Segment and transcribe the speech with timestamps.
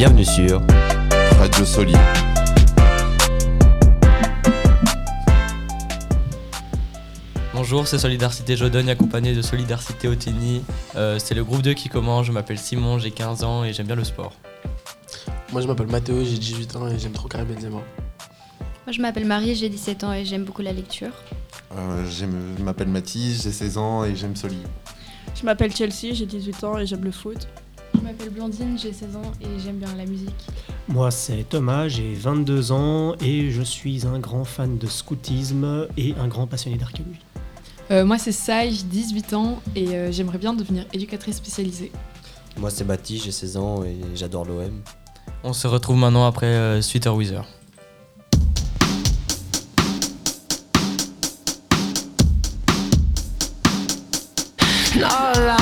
[0.00, 0.62] Bienvenue sur
[1.38, 1.92] Radio Soli.
[7.52, 10.62] Bonjour, c'est Solidarité Jodogne accompagné de Solidarité Otini.
[10.96, 13.88] Euh, c'est le groupe 2 qui commence, je m'appelle Simon, j'ai 15 ans et j'aime
[13.88, 14.32] bien le sport.
[15.52, 17.70] Moi je m'appelle Mathéo, j'ai 18 ans et j'aime trop Karim Benzema.
[17.80, 17.84] Moi
[18.92, 21.12] je m'appelle Marie, j'ai 17 ans et j'aime beaucoup la lecture.
[21.76, 22.24] Euh, je
[22.62, 24.62] m'appelle Mathis, j'ai 16 ans et j'aime Soli.
[25.38, 27.48] Je m'appelle Chelsea, j'ai 18 ans et j'aime le foot.
[28.10, 30.34] Je m'appelle Blandine, j'ai 16 ans et j'aime bien la musique.
[30.88, 36.14] Moi, c'est Thomas, j'ai 22 ans et je suis un grand fan de scoutisme et
[36.20, 37.20] un grand passionné d'archéologie.
[37.92, 41.92] Euh, moi c'est Sai, j'ai 18 ans et euh, j'aimerais bien devenir éducatrice spécialisée.
[42.58, 44.80] Moi c'est Baptiste, j'ai 16 ans et j'adore l'OM.
[45.44, 47.42] On se retrouve maintenant après euh, Sweeter Wither.
[55.02, 55.59] All I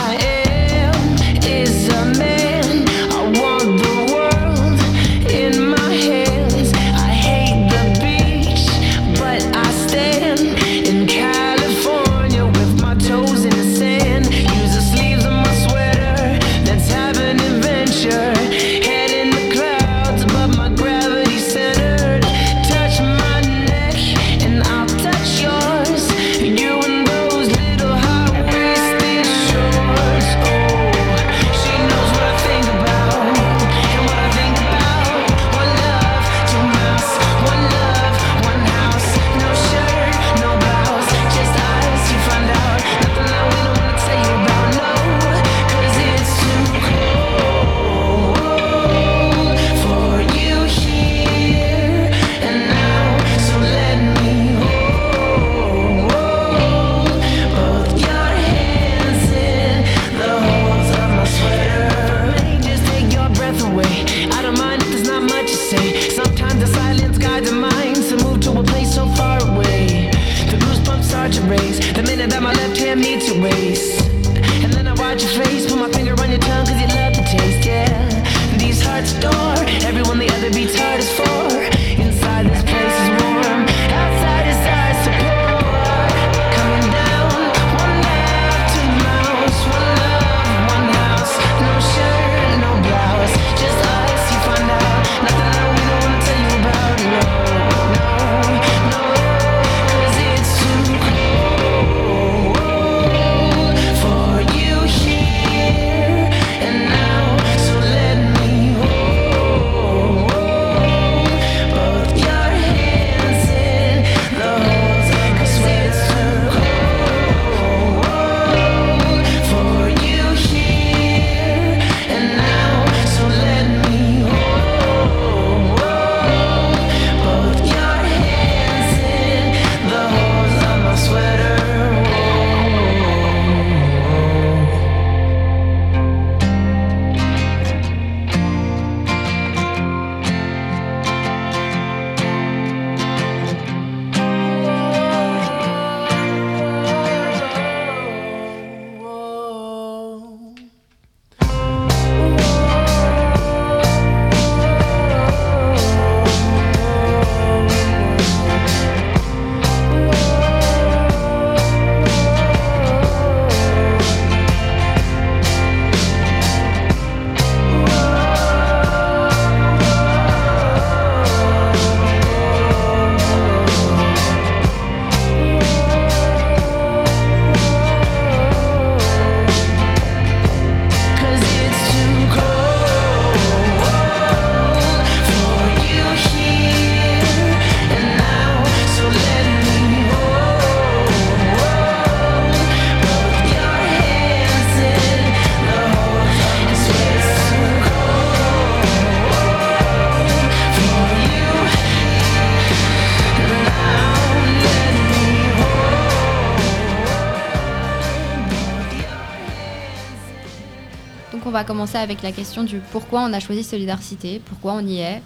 [211.58, 215.20] va commencer avec la question du pourquoi on a choisi Solidarité, pourquoi on y est.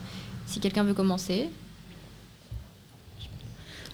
[0.46, 1.50] Si quelqu'un veut commencer.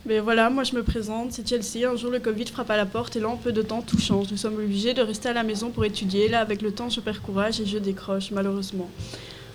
[0.07, 1.91] Mais voilà, moi je me présente, c'est Chelsea.
[1.91, 3.99] Un jour le Covid frappe à la porte et là en peu de temps tout
[3.99, 4.31] change.
[4.31, 6.29] Nous sommes obligés de rester à la maison pour étudier.
[6.29, 8.89] Là avec le temps je perds courage et je décroche malheureusement.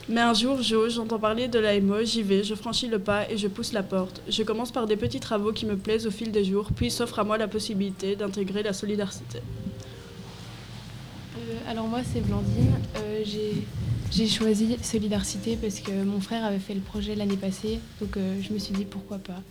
[0.10, 3.38] Mais un jour, j'ose, j'entends parler de l'AMO, j'y vais, je franchis le pas et
[3.38, 4.22] je pousse la porte.
[4.28, 7.20] Je commence par des petits travaux qui me plaisent au fil des jours, puis s'offre
[7.20, 9.40] à moi la possibilité d'intégrer la solidarité.
[11.68, 13.24] Alors moi c'est Blandine, Euh,
[14.12, 18.40] j'ai choisi Solidarité parce que mon frère avait fait le projet l'année passée, donc euh,
[18.42, 19.42] je me suis dit pourquoi pas.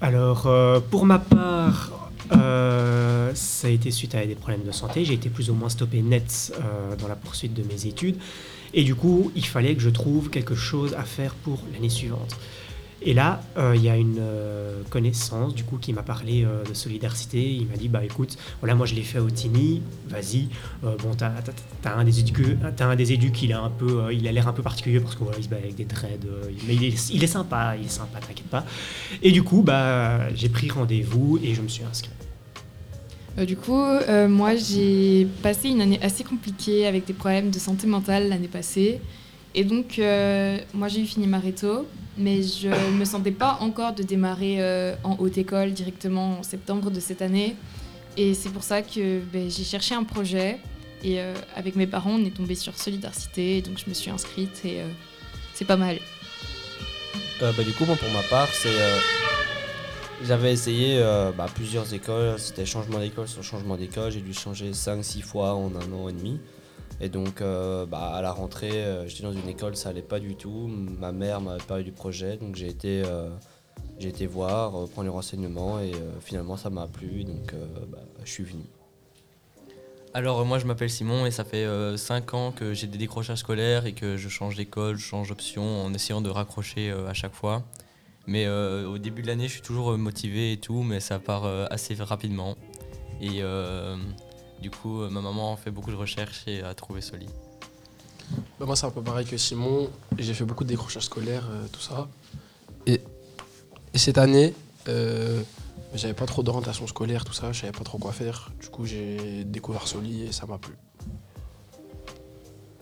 [0.00, 1.92] Alors, euh, pour ma part,
[3.34, 5.04] ça a été suite à des problèmes de santé.
[5.04, 6.52] J'ai été plus ou moins stoppé net
[6.98, 8.16] dans la poursuite de mes études.
[8.72, 12.36] Et du coup, il fallait que je trouve quelque chose à faire pour l'année suivante.
[13.02, 16.62] Et là, euh, il y a une euh, connaissance du coup qui m'a parlé euh,
[16.64, 17.40] de solidarité.
[17.50, 20.48] Il m'a dit bah écoute, voilà moi je l'ai fait au Tini, vas-y.
[20.82, 21.32] Bon t'as,
[21.96, 24.52] un des éduques, t'as un des éduques, il a un peu, il a l'air un
[24.52, 26.26] peu particulier parce que voilà il se bat avec des dreads,
[26.66, 28.64] mais il est, sympa, il est sympa, t'inquiète pas.
[29.22, 32.10] Et du coup bah j'ai pris rendez-vous et je me suis inscrit.
[33.46, 33.82] Du coup,
[34.28, 39.00] moi j'ai passé une année assez compliquée avec des problèmes de santé mentale l'année passée.
[39.54, 40.00] Et donc,
[40.74, 41.86] moi j'ai eu fini ma réto,
[42.20, 46.42] mais je ne me sentais pas encore de démarrer euh, en haute école directement en
[46.42, 47.56] septembre de cette année.
[48.16, 50.58] Et c'est pour ça que ben, j'ai cherché un projet.
[51.02, 54.64] Et euh, avec mes parents, on est tombé sur Solidarité, donc je me suis inscrite
[54.64, 54.88] et euh,
[55.54, 55.98] c'est pas mal.
[57.40, 58.48] Bah, du coup, pour ma part,
[60.22, 61.02] J'avais essayé
[61.38, 65.72] bah, plusieurs écoles, c'était changement d'école sur changement d'école, j'ai dû changer 5-6 fois en
[65.74, 66.38] un an et demi.
[67.00, 70.20] Et donc euh, bah, à la rentrée, euh, j'étais dans une école, ça allait pas
[70.20, 70.68] du tout.
[70.68, 73.30] Ma mère m'avait parlé du projet, donc j'ai été, euh,
[73.98, 77.54] été voir, prendre les renseignements et finalement ça m'a plu, donc
[77.88, 78.64] bah, je suis venu.
[80.12, 81.66] Alors moi je m'appelle Simon et ça fait
[81.96, 85.84] 5 ans que j'ai des décrochages scolaires et que je change d'école, je change d'option
[85.84, 87.62] en essayant de raccrocher à chaque fois.
[88.26, 91.94] Mais au début de l'année je suis toujours motivé et tout, mais ça part assez
[91.94, 92.56] rapidement.
[93.20, 93.42] Et
[94.60, 97.26] du coup euh, ma maman fait beaucoup de recherches et a trouvé Soli.
[98.58, 99.90] Bah, moi, c'est un peu pareil que Simon.
[100.18, 102.08] J'ai fait beaucoup de décrochages scolaires, euh, tout ça.
[102.86, 103.00] Et,
[103.92, 104.54] et cette année,
[104.88, 105.42] euh,
[105.94, 107.52] j'avais pas trop d'orientation scolaire, tout ça.
[107.52, 108.52] Je savais pas trop quoi faire.
[108.60, 110.74] Du coup, j'ai découvert Soli et ça m'a plu.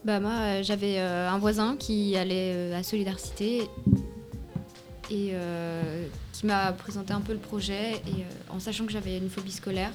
[0.05, 3.69] Bah moi, euh, j'avais euh, un voisin qui allait euh, à Solidarité
[5.11, 9.17] et euh, qui m'a présenté un peu le projet et euh, en sachant que j'avais
[9.19, 9.93] une phobie scolaire,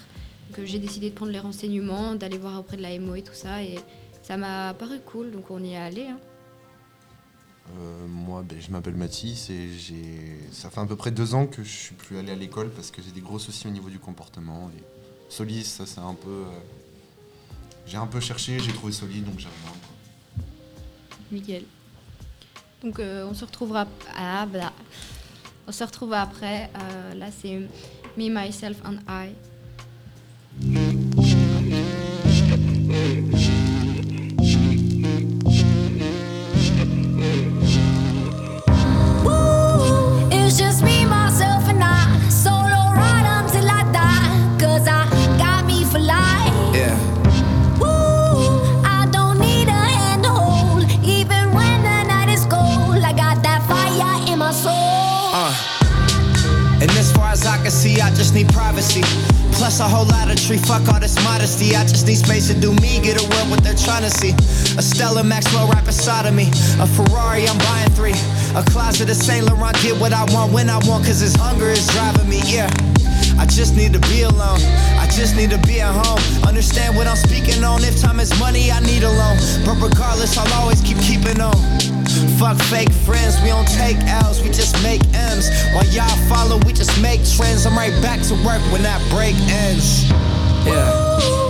[0.54, 3.34] que j'ai décidé de prendre les renseignements, d'aller voir auprès de la MO et tout
[3.34, 3.80] ça et
[4.22, 6.08] ça m'a paru cool donc on y est allé.
[6.08, 6.20] hein.
[7.80, 10.38] Euh, moi, ben, je m'appelle Mathis et j'ai.
[10.52, 12.92] Ça fait à peu près deux ans que je suis plus allé à l'école parce
[12.92, 14.70] que j'ai des gros soucis au niveau du comportement.
[14.78, 14.84] Et
[15.30, 16.30] Solis, ça c'est un peu.
[16.30, 16.60] euh,
[17.88, 19.78] J'ai un peu cherché, j'ai trouvé Solis donc j'ai rejoint.
[21.32, 21.64] Nickel.
[22.84, 24.46] Donc euh, on se retrouvera ah.
[25.66, 26.70] On se retrouve après.
[27.16, 27.60] Là c'est
[28.18, 29.30] Me, Myself and I.
[62.16, 64.32] space to do me, get away what they're trying to see.
[64.78, 66.50] A Stella Maxwell right beside of me.
[66.80, 68.18] A Ferrari, I'm buying three.
[68.56, 71.70] A closet of Saint Laurent, get what I want when I want, cause this hunger
[71.70, 72.70] is driving me, yeah.
[73.40, 74.60] I just need to be alone.
[75.00, 76.20] I just need to be at home.
[76.48, 77.84] Understand what I'm speaking on.
[77.84, 79.38] If time is money, I need a loan.
[79.66, 81.56] But regardless, I'll always keep keeping on.
[82.38, 85.50] Fuck fake friends, we don't take L's, we just make M's.
[85.74, 87.66] While y'all follow, we just make trends.
[87.66, 90.10] I'm right back to work when that break ends.
[90.66, 91.43] Yeah.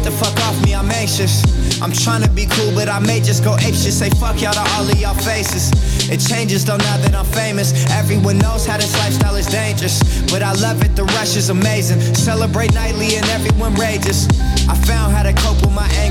[0.00, 1.42] Get the fuck off me, I'm anxious.
[1.82, 3.92] I'm trying to be cool, but I may just go ape shit.
[3.92, 5.70] Say fuck y'all to all of y'all faces.
[6.10, 7.72] It changes though now that I'm famous.
[7.90, 10.00] Everyone knows how this lifestyle is dangerous.
[10.30, 12.00] But I love it, the rush is amazing.
[12.14, 14.28] Celebrate nightly and everyone rages.
[14.68, 15.69] I found how to cope with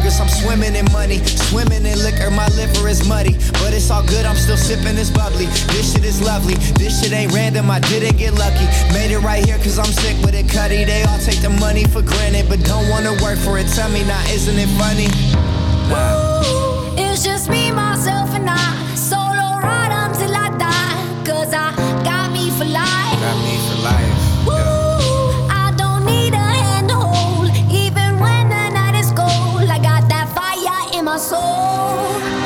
[0.09, 0.19] angers.
[0.19, 2.31] I'm swimming in money, swimming in liquor.
[2.31, 4.25] My liver is muddy, but it's all good.
[4.25, 5.45] I'm still sipping this bubbly.
[5.73, 6.55] This shit is lovely.
[6.75, 7.69] This shit ain't random.
[7.69, 8.65] I didn't get lucky.
[8.93, 10.83] Made it right here cause I'm sick with it, Cuddy.
[10.83, 13.67] They all take the money for granted, but don't wanna work for it.
[13.67, 15.07] Tell me now, isn't it funny?
[15.89, 16.41] Nah.
[16.97, 18.95] It's just me, myself, and I.
[18.95, 21.25] Solo ride until I die.
[21.25, 21.73] Cause I
[22.03, 23.68] got me for life.
[31.19, 32.38] soul.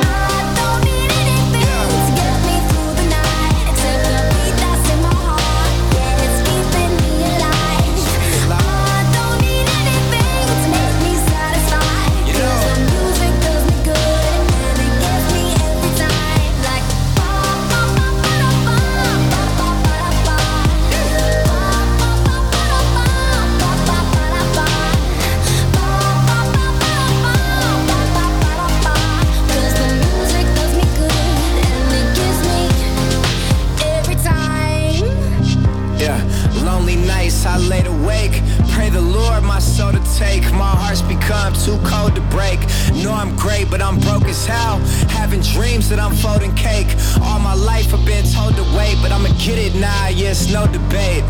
[42.34, 42.60] Break.
[43.02, 44.78] Know I'm great, but I'm broke as hell.
[45.20, 46.90] Having dreams that I'm folding cake.
[47.22, 50.08] All my life I've been told to wait, but I'ma get it now.
[50.08, 51.24] Yes, no debate.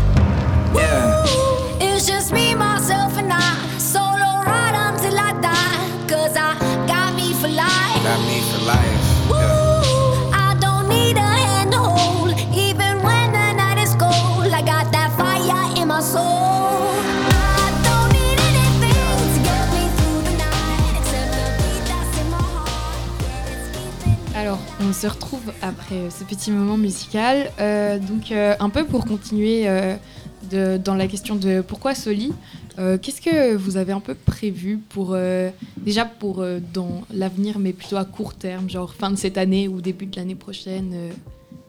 [0.73, 1.23] Yeah.
[1.79, 3.49] It's just me, myself, and I.
[3.77, 6.07] Solo ride until I die.
[6.11, 6.51] Cause I
[6.87, 8.03] got me for life.
[8.03, 8.94] Got me for life.
[24.87, 27.51] On se retrouve après euh, ce petit moment musical.
[27.59, 29.95] Euh, donc, euh, un peu pour continuer euh,
[30.51, 32.31] de- dans la question de pourquoi Soli,
[33.01, 35.15] qu'est-ce que vous avez un peu prévu pour,
[35.77, 39.79] déjà pour dans l'avenir, mais plutôt à court terme, genre fin de cette année ou
[39.79, 40.93] début de l'année prochaine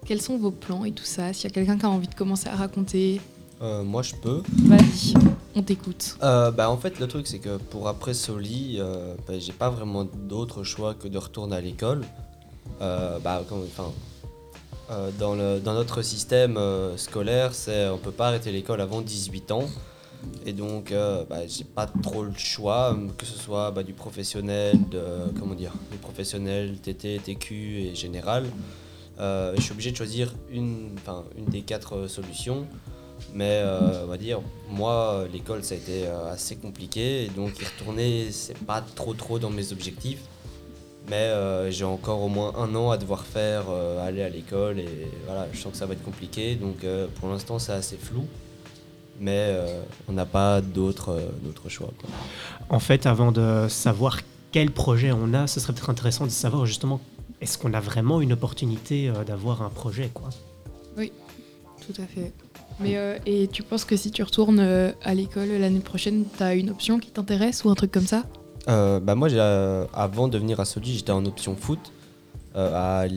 [0.05, 2.15] Quels sont vos plans et tout ça S'il y a quelqu'un qui a envie de
[2.17, 3.21] commencer à raconter,
[3.63, 4.43] Euh, moi, je peux.
[4.65, 5.15] vas-y,
[5.55, 6.17] on t'écoute.
[6.25, 9.71] Euh, bah, en fait, le truc, c'est que pour après Soli, euh, bah, j'ai pas
[9.71, 12.03] vraiment d'autre choix que de retourner à l'école.
[12.81, 13.43] Euh, bah,
[14.91, 19.65] euh, dans, notre système euh, scolaire, c'est on peut pas arrêter l'école avant 18 ans.
[20.45, 24.79] Et donc, euh, bah, j'ai pas trop le choix, que ce soit bah, du professionnel,
[24.89, 25.03] de,
[25.39, 28.45] comment dire, du professionnel, TT, TQ et général.
[29.19, 30.95] Je suis obligé de choisir une,
[31.49, 32.67] des quatre solutions.
[33.35, 33.65] Mais
[34.05, 37.25] on va dire, moi, l'école, ça a été assez compliqué.
[37.25, 40.21] Et donc, y retourner, c'est pas trop trop dans mes objectifs.
[41.09, 44.81] Mais euh, j'ai encore au moins un an à devoir faire, euh, aller à l'école.
[44.81, 46.57] Et voilà, je sens que ça va être compliqué.
[46.57, 48.27] Donc, euh, pour l'instant, c'est assez flou.
[49.21, 51.91] Mais euh, on n'a pas d'autres euh, d'autres choix.
[51.99, 52.11] quoi.
[52.69, 54.21] En fait, avant de savoir
[54.53, 57.01] quel projet on a, ce serait peut-être intéressant de savoir justement
[57.41, 60.29] est-ce qu'on a vraiment une opportunité euh, d'avoir un projet quoi?
[61.87, 62.33] Tout à fait.
[62.81, 66.57] Mais euh, et tu penses que si tu retournes euh, à l'école l'année prochaine, t'as
[66.57, 68.25] une option qui t'intéresse ou un truc comme ça?
[68.69, 71.79] Euh, bah moi, euh, avant de venir à Soli, j'étais en option foot
[72.57, 73.09] euh,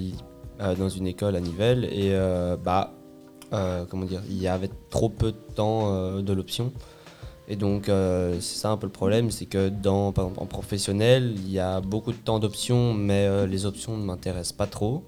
[0.60, 1.86] dans une école à Nivelles.
[1.86, 2.14] Et
[2.64, 2.94] bah,
[3.90, 6.72] comment dire, il y avait trop peu de temps de l'option.
[7.48, 11.34] Et donc, c'est ça un peu le problème, c'est que dans, par exemple, en professionnel,
[11.36, 15.04] il y a beaucoup de temps d'options, mais les options ne m'intéressent pas trop.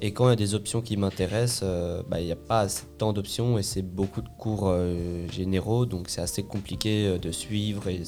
[0.00, 1.64] Et quand il y a des options qui m'intéressent,
[2.08, 4.72] bah, il n'y a pas assez de temps d'options et c'est beaucoup de cours
[5.32, 8.02] généraux, donc c'est assez compliqué de suivre et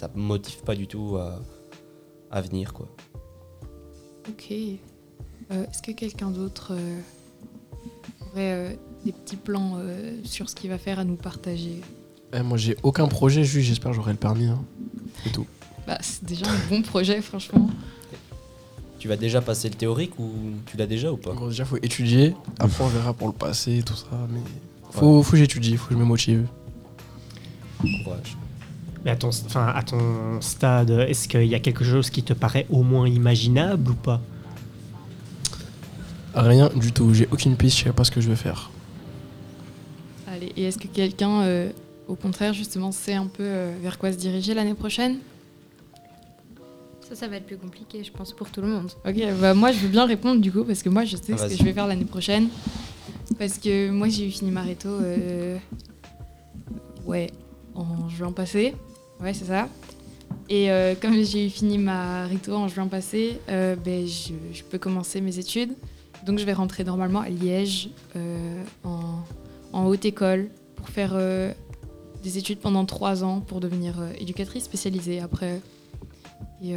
[0.00, 1.38] ça ne me motive pas du tout à,
[2.30, 2.72] à venir.
[2.72, 2.88] Quoi.
[4.28, 4.50] Ok.
[4.52, 7.00] Euh, Est-ce que quelqu'un d'autre euh,
[8.32, 8.72] aurait euh,
[9.04, 11.80] des petits plans euh, sur ce qu'il va faire à nous partager?
[12.32, 14.46] Eh, moi, j'ai aucun projet, juste j'espère que j'aurai le permis.
[14.46, 14.62] hein.
[15.24, 15.46] C'est tout.
[15.86, 17.68] bah, C'est déjà un bon projet, franchement.
[18.98, 20.30] Tu vas déjà passer le théorique ou
[20.66, 21.32] tu l'as déjà ou pas?
[21.34, 22.34] Gros, déjà, faut étudier.
[22.58, 24.06] Après, on verra pour le passé, tout ça.
[24.30, 24.40] Mais
[24.92, 26.46] faut, faut que j'étudie, faut que je me motive.
[28.04, 28.36] Courage.
[29.04, 32.32] Mais à ton, enfin, à ton stade, est-ce qu'il y a quelque chose qui te
[32.34, 34.20] paraît au moins imaginable ou pas?
[36.34, 37.12] Rien du tout.
[37.14, 38.70] J'ai aucune piste, je sais pas ce que je vais faire.
[40.28, 41.70] Allez, et est-ce que quelqu'un, euh,
[42.08, 45.16] au contraire, justement, sait un peu euh, vers quoi se diriger l'année prochaine?
[47.08, 48.92] Ça, ça va être plus compliqué, je pense, pour tout le monde.
[49.04, 51.38] Ok, bah moi je veux bien répondre du coup parce que moi je sais Ah,
[51.38, 52.48] ce que je vais faire l'année prochaine.
[53.36, 55.58] Parce que moi j'ai eu fini ma réto euh,
[57.06, 57.32] ouais,
[57.74, 58.76] en juin passé.
[59.22, 59.68] Ouais, c'est ça.
[60.48, 65.20] Et euh, comme j'ai fini ma réto en juin passé, euh, ben, je, peux commencer
[65.20, 65.74] mes études.
[66.26, 71.16] Donc je vais rentrer normalement à Liège euh, en, haute école pour faire
[72.22, 75.60] des études pendant trois ans pour devenir éducatrice spécialisée après.
[76.62, 76.74] Et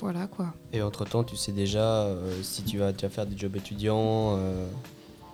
[0.00, 0.54] voilà quoi.
[0.72, 2.06] Et entre-temps, tu sais déjà
[2.42, 4.38] si tu vas déjà faire des jobs étudiants,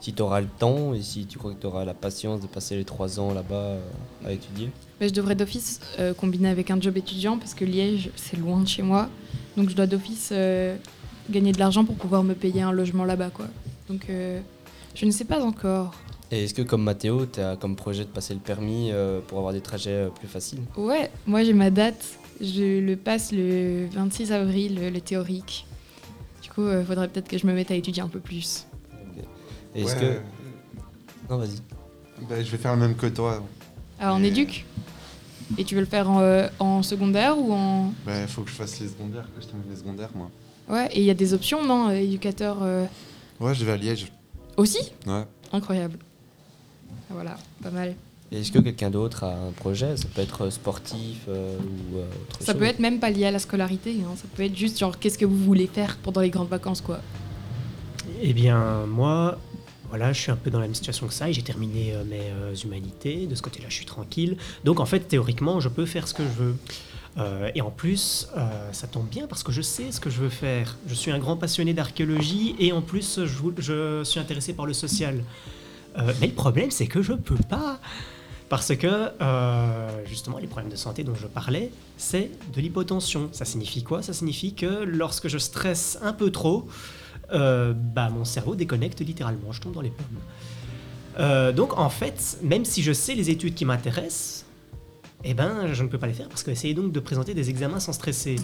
[0.00, 2.46] si tu auras le temps et si tu crois que tu auras la patience de
[2.46, 3.76] passer les trois ans là-bas
[4.24, 4.70] à étudier.
[5.00, 8.60] Mais je devrais d'office euh, combiner avec un job étudiant parce que Liège, c'est loin
[8.60, 9.08] de chez moi.
[9.56, 10.76] Donc je dois d'office euh,
[11.30, 13.30] gagner de l'argent pour pouvoir me payer un logement là-bas.
[13.30, 13.46] quoi.
[13.88, 14.40] Donc euh,
[14.94, 15.94] je ne sais pas encore.
[16.30, 19.38] Et est-ce que comme Mathéo, tu as comme projet de passer le permis euh, pour
[19.38, 20.60] avoir des trajets euh, plus faciles?
[20.76, 22.04] Ouais, moi j'ai ma date.
[22.40, 25.66] Je le passe le 26 avril, le, le théorique.
[26.42, 28.66] Du coup, il faudrait peut-être que je me mette à étudier un peu plus.
[29.74, 31.30] Et est-ce Ouais, que...
[31.32, 31.58] Non, vas-y.
[32.28, 33.42] bah, je vais faire le même que toi.
[34.00, 34.66] Ah, en éduc?
[35.58, 37.92] Et tu veux le faire en, euh, en secondaire ou en...
[38.06, 40.30] Bah, il faut que je fasse les secondaires, que je termine les secondaires, moi.
[40.68, 42.86] Ouais, et il y a des options, non euh, Éducateur euh,
[43.40, 44.10] Ouais, je vais à Liège.
[44.56, 44.78] aussi?
[45.06, 45.24] Ouais.
[45.52, 45.98] Incroyable.
[47.10, 47.94] Ah, Voilà, pas mal.
[48.32, 49.96] Et est-ce que quelqu'un d'autre a un projet?
[49.98, 53.26] Ça peut être sportif euh, ou euh, autre chose Ça peut être même pas lié
[53.26, 54.14] à la scolarité, hein.
[54.16, 57.00] ça peut être juste genre qu'est-ce que vous voulez faire pendant les grandes vacances quoi?
[58.22, 59.38] Eh bien, moi,
[59.96, 62.02] voilà, je suis un peu dans la même situation que ça et j'ai terminé euh,
[62.02, 63.28] mes euh, humanités.
[63.28, 64.36] De ce côté-là, je suis tranquille.
[64.64, 66.56] Donc en fait, théoriquement, je peux faire ce que je veux.
[67.16, 68.26] Euh, et en plus,
[68.72, 70.76] ça tombe bien parce que je sais ce que je veux faire.
[70.88, 75.22] Je suis un grand passionné d'archéologie et en plus, je, suis intéressé par le social.
[75.96, 77.78] Mais le problème, c'est que je peux pas.
[78.48, 79.10] Parce que,
[80.06, 83.28] justement, les problèmes de santé dont je parlais, c'est de l'hypotension.
[83.30, 84.02] Ça signifie quoi?
[84.02, 86.66] Ça signifie que lorsque je stresse un peu trop,
[87.34, 90.06] bah, mon cerveau déconnecte littéralement, je tombe dans les pommes.
[91.18, 94.44] Euh, donc en fait, même si je sais les études qui m'intéressent,
[95.24, 97.50] eh ben, je ne peux pas les faire parce que essayez donc de présenter des
[97.50, 98.36] examens sans stresser.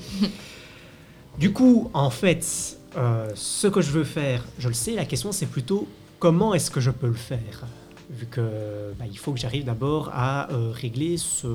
[1.39, 5.33] du coup, en fait, euh, ce que je veux faire, je le sais, la question
[5.33, 7.67] c'est plutôt comment est-ce que je peux le faire
[8.11, 11.47] Vu que bah, il faut que j'arrive d'abord à euh, régler ce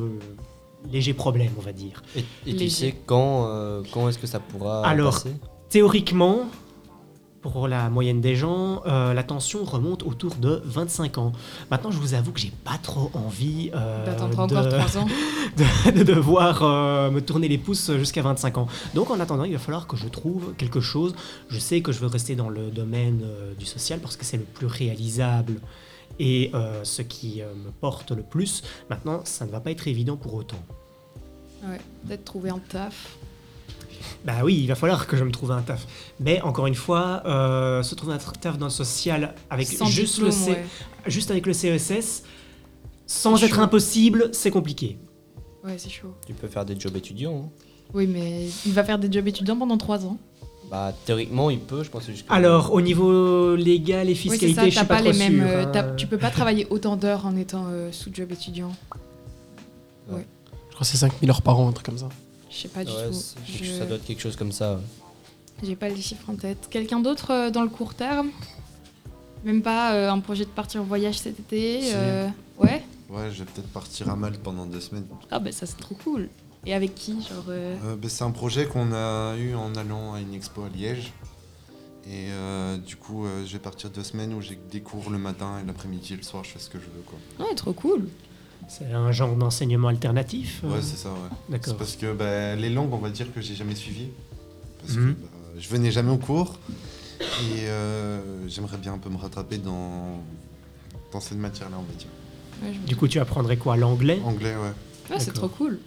[0.92, 2.04] léger problème, on va dire.
[2.16, 2.70] Et, et tu Léger.
[2.70, 5.36] sais quand, euh, quand est-ce que ça pourra Alors, passer?
[5.70, 6.46] Théoriquement,
[7.52, 11.32] pour la moyenne des gens, euh, la tension remonte autour de 25 ans.
[11.70, 15.08] Maintenant, je vous avoue que j'ai pas trop envie euh, T'attendras de, encore 3 ans.
[15.58, 18.68] de, de devoir euh, me tourner les pouces jusqu'à 25 ans.
[18.96, 21.14] Donc, en attendant, il va falloir que je trouve quelque chose.
[21.50, 23.24] Je sais que je veux rester dans le domaine
[23.60, 25.60] du social parce que c'est le plus réalisable
[26.20, 26.52] et
[26.84, 28.64] ce qui me porte le plus.
[28.90, 30.62] Maintenant, ça ne va pas être évident pour autant.
[31.64, 33.18] Ouais, peut-être trouver un taf.
[34.26, 35.86] Bah oui, il va falloir que je me trouve un taf.
[36.20, 40.16] Mais encore une fois, euh, se trouver un taf dans le social avec Sans juste,
[40.16, 40.66] diplôme, le C- ouais.
[41.08, 42.24] juste avec le CESS,
[43.08, 43.62] sans être chaud.
[43.62, 44.98] impossible, c'est compliqué.
[45.64, 46.14] Ouais, c'est chaud.
[46.28, 47.46] Tu peux faire des jobs étudiants.
[47.46, 47.50] hein.
[47.94, 50.18] Oui, mais il va faire des jobs étudiants pendant 3 ans.
[50.72, 52.06] Bah théoriquement, il peut, je pense.
[52.08, 55.18] jusqu'à- Alors, au niveau légal et Oui, fiscalité, ça, je suis pas, pas trop les
[55.18, 55.38] mêmes.
[55.38, 55.94] sûr, euh, hein.
[55.96, 58.72] Tu peux pas travailler autant d'heures en étant euh, sous job étudiant.
[60.10, 62.10] Je crois que c'est 5000 heures par an, un truc comme ça.
[62.56, 63.22] Je sais pas du Ouais, tout.
[63.46, 64.80] Je- Ça doit être quelque chose comme ça.
[65.62, 66.68] J'ai pas les chiffres en tête.
[66.70, 68.30] Quelqu'un d'autre euh, dans le court terme?
[69.44, 71.92] Même pas euh, un projet de partir en voyage cet été Si.
[71.94, 72.84] euh, Ouais?
[73.10, 75.06] Ouais, je vais peut-être partir à Malte pendant deux semaines.
[75.30, 76.30] Ah bah ça c'est trop cool.
[76.66, 77.46] Et avec qui Genre.
[77.50, 80.70] euh, Euh, bah, c'est un projet qu'on a eu en allant à une expo à
[80.70, 81.12] Liège.
[82.08, 85.18] Et euh, du coup, euh, je vais partir deux semaines où j'ai des cours le
[85.18, 87.04] matin et l'après-midi et le soir, je fais ce que je veux.
[87.06, 87.46] Quoi.
[87.48, 88.08] Ouais, trop cool.
[88.68, 90.62] C'est un genre d'enseignement alternatif.
[90.64, 91.16] euh, Ouais, c'est ça, ouais.
[91.50, 91.74] D'accord.
[91.74, 94.08] C'est parce que bah, les langues, on va dire que j'ai jamais suivi.
[94.82, 95.16] Parce Mhm.
[95.16, 95.28] que bah,
[95.60, 96.58] je venais jamais au cours.
[97.22, 100.20] Et euh, j'aimerais bien un peu me rattraper dans,
[101.12, 102.08] dans cette matière-là, on va dire.
[102.64, 104.20] Ouais, je- Du coup, tu apprendrais quoi L'anglais?
[104.26, 105.14] Anglais, ouais.
[105.16, 105.80] Ouais, c'est trop cool.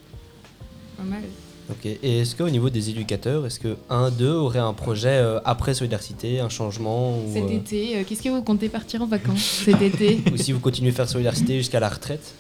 [0.97, 1.23] Pas mal.
[1.71, 1.85] Ok.
[1.85, 5.75] Et est-ce qu'au niveau des éducateurs, est-ce que un d'eux aurait un projet euh, après
[5.75, 9.63] Solidarité, un changement ou, Cet euh, été, euh, qu'est-ce que vous comptez partir en vacances
[9.67, 10.21] cet été?
[10.33, 12.35] Ou si vous continuez à faire Solidarité jusqu'à la retraite?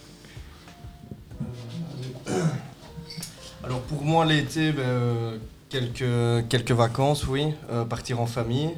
[3.69, 5.37] Alors pour moi l'été, ben, euh,
[5.69, 8.71] quelques, quelques vacances, oui, euh, partir en famille.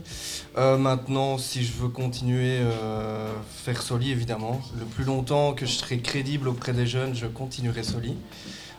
[0.59, 3.33] Euh, maintenant, si je veux continuer, euh,
[3.64, 4.61] faire Soli évidemment.
[4.76, 8.16] Le plus longtemps que je serai crédible auprès des jeunes, je continuerai Soli.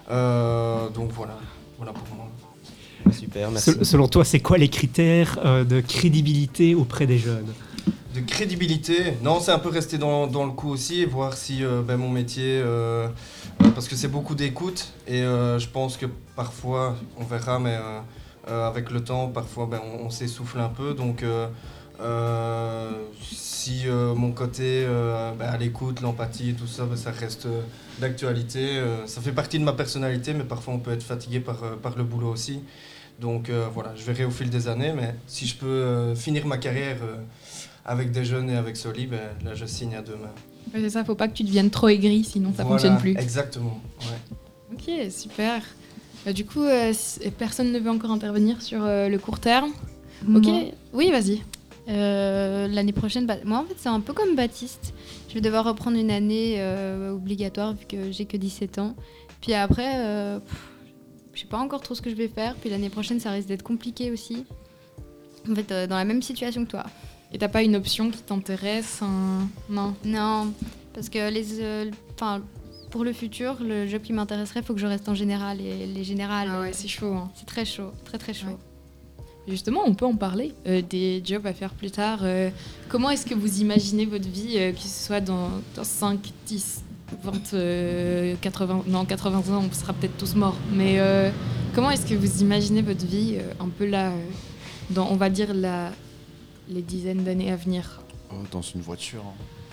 [0.10, 1.38] Euh, donc voilà,
[1.78, 2.28] voilà pour moi.
[3.18, 3.72] Super, merci.
[3.72, 7.48] Sel- Selon toi, c'est quoi les critères euh, de crédibilité auprès des jeunes?
[8.14, 11.64] De crédibilité, non, c'est un peu rester dans, dans le coup aussi et voir si
[11.64, 13.08] euh, ben, mon métier, euh,
[13.74, 18.00] parce que c'est beaucoup d'écoute et euh, je pense que parfois, on verra, mais euh,
[18.50, 20.94] euh, avec le temps, parfois ben, on, s'essouffle un peu.
[20.94, 21.24] Donc
[23.22, 24.86] si mon côté
[25.38, 27.48] ben, à l'écoute, l'empathie, tout ça, ben, ça reste
[28.00, 28.82] d'actualité.
[29.06, 32.04] ça fait partie de ma personnalité, mais parfois on peut être fatigué par, par le
[32.04, 32.62] boulot aussi.
[33.20, 36.98] Donc voilà, je verrai au fil des années, mais si je peux finir ma carrière
[37.86, 40.51] avec des jeunes et avec Soli, ben, là je signe à deux mains.
[40.74, 43.12] C'est ça, faut pas que tu deviennes trop aigri, sinon ça Voilà, fonctionne plus.
[43.22, 43.80] Exactement.
[44.02, 44.74] ouais.
[44.74, 45.62] Ok, super.
[46.26, 46.94] Bah, du coup, euh,
[47.38, 49.72] personne ne veut encore intervenir sur euh, le court terme?
[50.34, 50.46] Ok.
[50.46, 50.64] Moi.
[50.94, 51.42] Oui, vas-y.
[51.90, 54.94] Euh, L'année prochaine, bah, moi en fait c'est un peu comme Baptiste.
[55.30, 58.96] Je vais devoir reprendre une année euh, obligatoire vu que j'ai que 17 ans.
[59.42, 60.40] Puis après, euh,
[61.34, 62.56] je sais pas encore trop ce que je vais faire.
[62.56, 64.46] Puis l'année prochaine, ça risque d'être compliqué aussi.
[65.50, 66.84] En fait, euh, dans la même situation que toi.
[67.34, 69.94] Et t'as pas une option qui t'intéresse un- Non?
[70.04, 70.52] Non,
[70.94, 72.42] parce que les, euh, enfin,
[72.90, 75.62] pour le futur, le job qui m'intéresserait, il faut que je reste en général.
[75.62, 77.14] Et les générales, Ah ouais, c'est chaud.
[77.14, 77.32] hein.
[77.36, 78.48] c'est très chaud, très très chaud.
[78.48, 78.58] Ouais.
[79.48, 82.20] Justement, on peut en parler euh, des jobs à faire plus tard.
[82.24, 82.50] euh,
[82.90, 86.82] comment est-ce que vous imaginez votre vie, euh, que ce soit dans, dans 5, 10,
[87.24, 90.58] 20, euh, 80, non, 80 ans, on sera peut-être tous morts.
[90.74, 91.32] Mais euh,
[91.74, 94.16] comment est-ce que vous imaginez votre vie euh, un peu là, euh,
[94.92, 95.92] dans, on va dire, la,
[96.72, 99.24] les dizaines d'années à venir Oh, dans une voiture.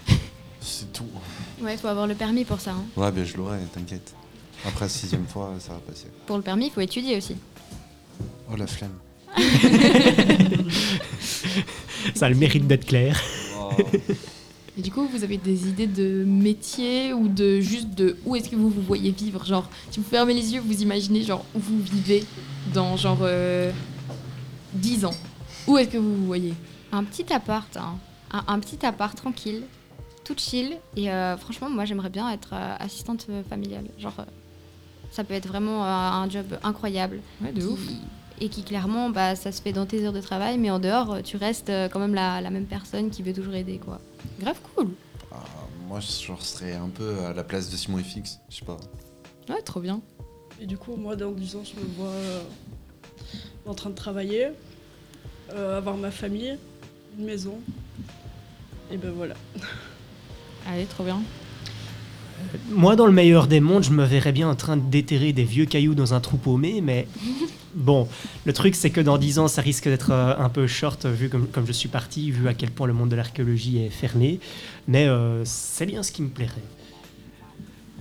[0.09, 0.15] hein.
[0.61, 1.05] C'est tout.
[1.63, 2.73] Ouais, il faut avoir le permis pour ça.
[2.73, 2.85] hein.
[2.97, 4.15] Ouais, ben je l'aurai, t'inquiète.
[4.67, 6.07] Après la sixième fois, ça va passer.
[6.27, 7.37] Pour le permis, il faut étudier aussi.
[8.51, 8.95] Oh la flemme.
[12.15, 13.21] Ça a le mérite d'être clair.
[13.57, 13.71] Wow.
[14.79, 18.49] Et du coup, vous avez des idées de métier ou de juste de où est-ce
[18.49, 19.45] que vous vous voyez vivre?
[19.45, 22.25] Genre, si vous fermez les yeux, vous imaginez genre où vous vivez
[22.75, 23.71] dans genre euh,
[24.75, 25.15] 10 ans.
[25.67, 26.55] Où est-ce que vous vous voyez?
[26.93, 27.97] Un petit appart, hein.
[28.33, 29.65] un, un petit appart tranquille,
[30.25, 30.77] tout chill.
[30.97, 33.85] Et euh, franchement, moi, j'aimerais bien être euh, assistante familiale.
[33.99, 34.25] Genre, euh,
[35.11, 37.21] ça peut être vraiment euh, un job incroyable.
[37.43, 37.81] Ouais, de qui- ouf.
[38.41, 41.23] Et qui, clairement, bah, ça se fait dans tes heures de travail, mais en dehors,
[41.25, 44.01] tu restes quand même la, la même personne qui veut toujours aider, quoi.
[44.39, 44.91] Grave cool.
[45.33, 45.37] Ah,
[45.89, 48.39] moi, je genre, serais un peu à la place de Simon FX.
[48.49, 48.77] Je sais pas.
[49.49, 50.01] Ouais, trop bien.
[50.61, 52.41] Et du coup, moi, dans 10 ans, je me vois euh,
[53.67, 54.51] en train de travailler,
[55.53, 56.57] euh, avoir ma famille,
[57.19, 57.55] une maison.
[58.91, 59.35] Et ben voilà.
[60.67, 61.21] Allez, trop bien.
[62.71, 65.45] Moi, dans le meilleur des mondes, je me verrais bien en train de déterrer des
[65.45, 67.09] vieux cailloux dans un trou paumé, mais
[67.75, 68.09] bon,
[68.45, 71.29] le truc, c'est que dans 10 ans, ça risque d'être euh, un peu short, vu
[71.29, 74.39] comme, comme je suis parti, vu à quel point le monde de l'archéologie est fermé.
[74.87, 76.55] Mais euh, c'est bien ce qui me plairait.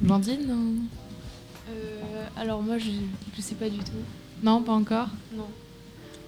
[0.02, 0.86] Blandine
[1.70, 2.92] Euh, alors moi, je,
[3.36, 4.04] je sais pas du tout.
[4.44, 5.10] Non, pas encore?
[5.36, 5.48] Non.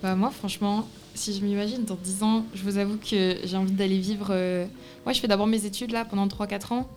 [0.01, 0.87] Bah moi franchement,
[1.19, 4.27] si je m'imagine dans 10 ans, je vous avoue que j'ai envie d'aller vivre...
[4.31, 4.65] euh,
[5.05, 6.87] Moi je fais d'abord mes études là pendant 3-4 ans,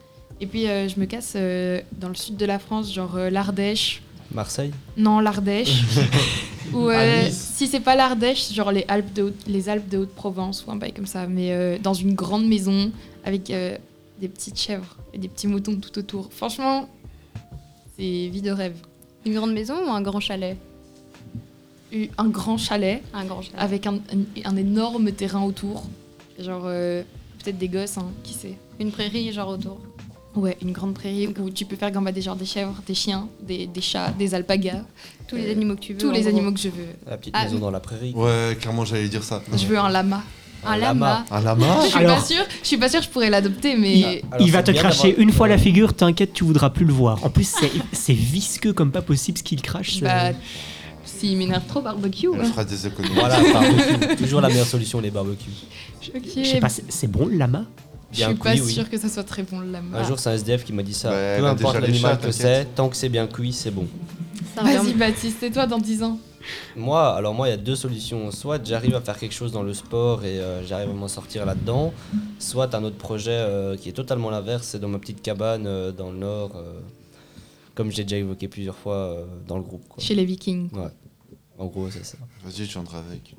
[0.40, 3.30] et puis euh, je me casse euh, dans le sud de la France, genre euh,
[3.30, 4.02] l'Ardèche.
[4.32, 5.82] Marseille Non, l'Ardèche.
[6.72, 7.52] ou euh, Nice.
[7.56, 10.76] si c'est pas l'Ardèche, genre les Alpes de Haute- les Alpes de Haute-Provence ou un
[10.76, 12.90] bail comme ça, mais euh, dans une grande maison
[13.24, 13.76] avec euh,
[14.20, 16.32] des petites chèvres et des petits moutons tout autour.
[16.32, 16.88] Franchement,
[17.98, 18.76] c'est vie de rêve.
[19.26, 20.56] Une grande maison ou un grand chalet?
[21.92, 23.56] Eu- Un grand chalet Un grand chalet.
[23.58, 25.84] avec un, un- un énorme terrain autour.
[26.38, 27.02] Genre, euh,
[27.42, 28.56] peut-être des gosses, hein, qui sait.
[28.80, 29.78] Une prairie, genre autour.
[30.34, 33.66] Ouais, une grande prairie où tu peux faire gambader genre des chèvres, des chiens, des,
[33.66, 34.82] des chats, des alpagas.
[35.28, 36.30] Tous les animaux que tu veux, Tous les gros.
[36.30, 36.88] animaux que je veux.
[37.06, 38.12] La petite Ah, maison dans la prairie.
[38.16, 39.42] Ouais, clairement, j'allais dire ça.
[39.54, 40.22] Je veux un lama.
[40.64, 41.24] Un lama.
[41.30, 43.76] Un lama Je suis Alors- pas sûre, je suis pas sûre que je pourrais l'adopter,
[43.76, 46.86] mais Il, Alors, il va te cracher une fois la figure, t'inquiète, tu voudras plus
[46.86, 47.22] le voir.
[47.24, 50.00] En plus, c'est- c'est visqueux comme pas possible ce qu'il crache.
[50.00, 50.30] bah,
[51.04, 52.28] s'il m'énerve trop, barbecue.
[52.34, 52.44] Elle hein.
[52.44, 53.14] fera des économies.
[53.14, 54.16] Voilà, barbecue.
[54.16, 55.50] Toujours la meilleure solution, les barbecues.
[56.00, 57.64] Je sais pas, c'est c'est bon le lama?
[58.12, 59.98] Je suis pas sûre que ça soit très bon le lama.
[59.98, 61.10] Un jour, c'est un SDF qui m'a dit ça.
[61.10, 63.86] Peu a importe l'animal que c'est, tant que c'est bien cuit, c'est bon.
[64.56, 66.18] Vas-y Baptiste, et toi dans 10 ans
[66.76, 68.30] Moi, alors moi, il y a deux solutions.
[68.30, 71.46] Soit j'arrive à faire quelque chose dans le sport et euh, j'arrive à m'en sortir
[71.46, 71.92] là-dedans.
[72.38, 75.92] Soit un autre projet euh, qui est totalement l'inverse, c'est dans ma petite cabane euh,
[75.92, 76.80] dans le nord, euh,
[77.74, 79.86] comme j'ai déjà évoqué plusieurs fois euh, dans le groupe.
[79.88, 80.02] quoi.
[80.02, 80.70] Chez les Vikings.
[80.72, 80.88] Ouais.
[81.58, 82.18] En gros, c'est ça.
[82.44, 83.34] Vas-y, je viendrai avec.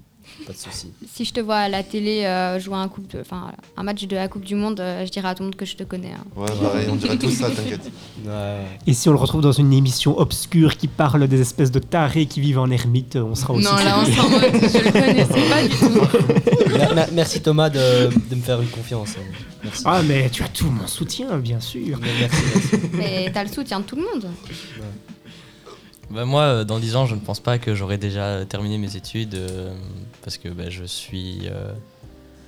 [0.47, 0.87] Pas de souci.
[1.13, 4.03] Si je te vois à la télé euh, jouer un, coupe de- enfin, un match
[4.05, 5.83] de la Coupe du Monde, euh, je dirais à tout le monde que je te
[5.83, 6.11] connais.
[6.13, 6.23] hein.
[6.35, 7.89] Ouais, pareil, on dirait tout ça, t'inquiète.
[8.25, 8.61] Ouais.
[8.87, 12.25] Et si on le retrouve dans une émission obscure qui parle des espèces de tarés
[12.25, 13.65] qui vivent en ermite, on sera aussi.
[13.65, 14.21] Non, là on curieux.
[14.21, 16.73] s'en mode, je le connaissais pas du tout.
[16.77, 19.15] Mer- mer- merci Thomas de, de me faire une confiance.
[19.19, 19.23] hein.
[19.63, 19.83] Merci.
[19.85, 21.97] Ah, mais tu as tout mon soutien, bien sûr.
[22.01, 22.87] Mais merci, merci.
[22.93, 24.27] Mais t'as le soutien de tout le monde.
[26.13, 28.95] Bah, moi, euh, dans 10 ans, je ne pense pas que j'aurai déjà terminé mes
[28.95, 29.73] études euh,
[30.21, 31.73] parce que bah, je suis euh,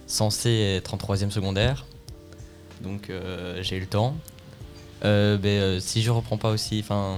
[0.06, 1.88] censé être en troisième secondaire.
[2.82, 3.12] Donc
[3.62, 4.16] j'ai eu le temps.
[5.04, 7.18] Euh, si je reprends pas aussi, enfin,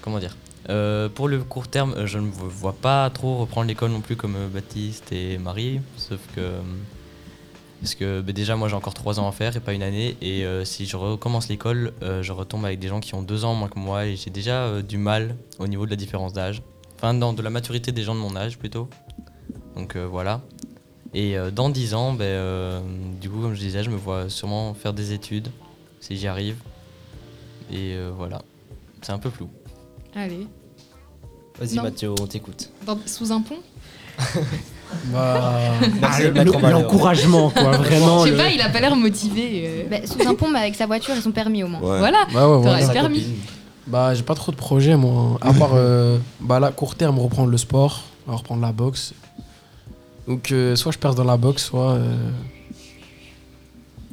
[0.00, 0.36] comment dire
[1.14, 5.12] Pour le court terme, je ne vois pas trop reprendre l'école non plus comme Baptiste
[5.12, 6.50] et Marie, sauf que
[7.80, 10.16] parce que bah, déjà moi j'ai encore 3 ans à faire et pas une année
[10.22, 13.44] et euh, si je recommence l'école euh, je retombe avec des gens qui ont 2
[13.44, 16.32] ans moins que moi et j'ai déjà euh, du mal au niveau de la différence
[16.32, 16.62] d'âge.
[16.96, 18.88] Enfin non, de la maturité des gens de mon âge plutôt.
[19.76, 20.40] Donc euh, voilà.
[21.14, 22.80] Et euh, dans 10 ans, euh,
[23.20, 25.48] du coup comme je disais, je me vois sûrement faire des études
[26.00, 26.56] si j'y arrive.
[27.70, 28.42] Et euh, voilà.
[29.02, 29.48] C'est un peu flou.
[30.14, 30.46] Allez,
[31.58, 31.76] Vas-y.
[31.76, 32.70] Mathieu, on t'écoute.
[32.86, 33.58] Dans- sous un pont?
[35.12, 35.60] Bah,
[36.02, 36.70] Ah, le-.
[36.70, 38.20] L'encouragement, quoi, vraiment.
[38.20, 39.64] Je sais le- pas, il a pas l'air motivé.
[39.66, 39.82] euh.
[39.90, 41.80] Bah, sous un pont, mais avec sa voiture et son permis au moins.
[41.80, 41.98] Ouais.
[41.98, 42.88] Voilà, ouais, ouais, voilà.
[42.88, 43.20] permis.
[43.20, 43.34] copine.
[43.86, 45.38] Bah, j'ai pas trop de projets, moi.
[45.40, 49.12] À part, euh, bah là, court terme, reprendre le sport, reprendre la boxe.
[50.26, 51.92] Donc, euh, soit je perce dans la boxe, soit.
[51.92, 52.16] euh,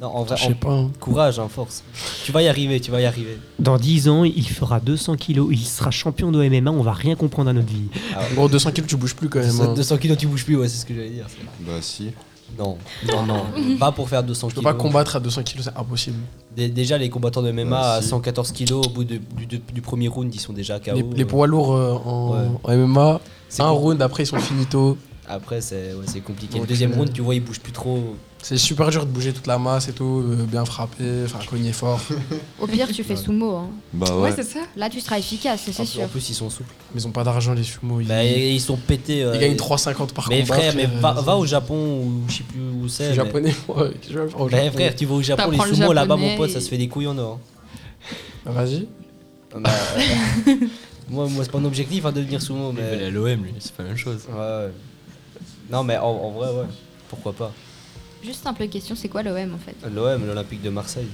[0.00, 0.72] Non, en vrai, je sais en- pas.
[0.72, 0.90] hein.
[1.00, 1.84] courage, hein, force.
[2.24, 3.38] Tu vas y arriver, tu vas y arriver.
[3.58, 7.14] Dans 10 ans, il fera 200 kilos, il sera champion de MMA, on va rien
[7.14, 7.88] comprendre à notre vie.
[8.34, 9.60] Bon, 200 kilos, tu bouges plus quand même.
[9.60, 9.74] hein.
[9.74, 11.26] 200 kilos, tu bouges plus, ouais, c'est ce que j'allais dire.
[11.60, 12.10] Bah, si.
[12.58, 12.76] Non,
[13.08, 13.44] non, non.
[13.80, 14.74] Pas pour faire 200 Tu peux kilos.
[14.74, 16.18] pas combattre à 200 kilos, c'est impossible.
[16.56, 18.08] Dé- Déjà, les combattants de MMA Ouais, à si.
[18.08, 20.92] 114 kilos, au bout de- du, du- du premier round, ils sont déjà KO.
[20.94, 22.38] Les, les poids lourds euh, en, Ouais.
[22.64, 24.96] en MMA, C'est un round, après ils sont finito.
[25.26, 26.54] Après, c'est ouais, compliqué.
[26.54, 28.14] Le Donc, deuxième euh, round, tu vois, il bouge plus trop.
[28.42, 31.72] C'est super dur de bouger toute la masse et tout, euh, bien frapper, enfin cogner
[31.72, 31.98] fort.
[32.60, 33.56] Au pire, tu fais sumo.
[33.56, 33.70] Hein.
[33.94, 34.58] Bah Ouais, c'est ça.
[34.76, 36.02] Là, tu seras efficace, c'est sûr.
[36.02, 36.74] en plus, ils sont souples.
[36.94, 38.00] Mais ils ont pas d'argent les sumo.
[38.02, 39.24] Ils, Bah, ils sont pétés.
[39.24, 40.56] euh, ils gagnent 3,50 par Mais combat.
[40.56, 43.04] frère, mais frère, va, va au Japon ou je sais plus où Je c'est.
[43.04, 43.76] suis mais- japonais, faire
[44.38, 44.72] au Bah, Japon.
[44.74, 46.88] frère, tu vas au Japon, les le sumo là-bas, mon pote, ça se fait des
[46.88, 47.40] couilles en or.
[48.44, 48.86] Bah, Vas-y.
[49.58, 49.70] Bah,
[51.08, 53.04] moi, moi c'est pas un objectif hein, de devenir sumo, Il veut aller mais.
[53.06, 54.18] à l'OM, lui, c'est pas la même chose.
[54.28, 54.70] Ouais, ouais.
[55.70, 56.66] Non, mais en, en vrai, ouais.
[57.08, 57.52] Pourquoi pas
[58.22, 59.76] Juste simple question, c'est quoi l'OM en fait?
[59.90, 61.08] L'OM, l'Olympique de Marseille.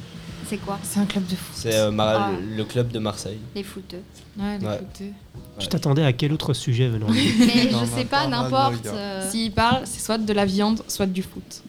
[0.48, 0.78] C'est quoi?
[0.82, 1.54] C'est un club de foot.
[1.54, 2.30] C'est euh, Mar- Ah.
[2.56, 3.38] le, club de Marseille.
[3.54, 4.02] Les footeux.
[4.38, 4.78] Ouais, les Ouais.
[4.78, 5.12] footeux.
[5.58, 8.86] Je t'attendais à quel autre sujet venant de lui Mais Non, je sais pas, n'importe.
[8.86, 11.62] euh, S'il parle, c'est soit de la viande, soit du foot.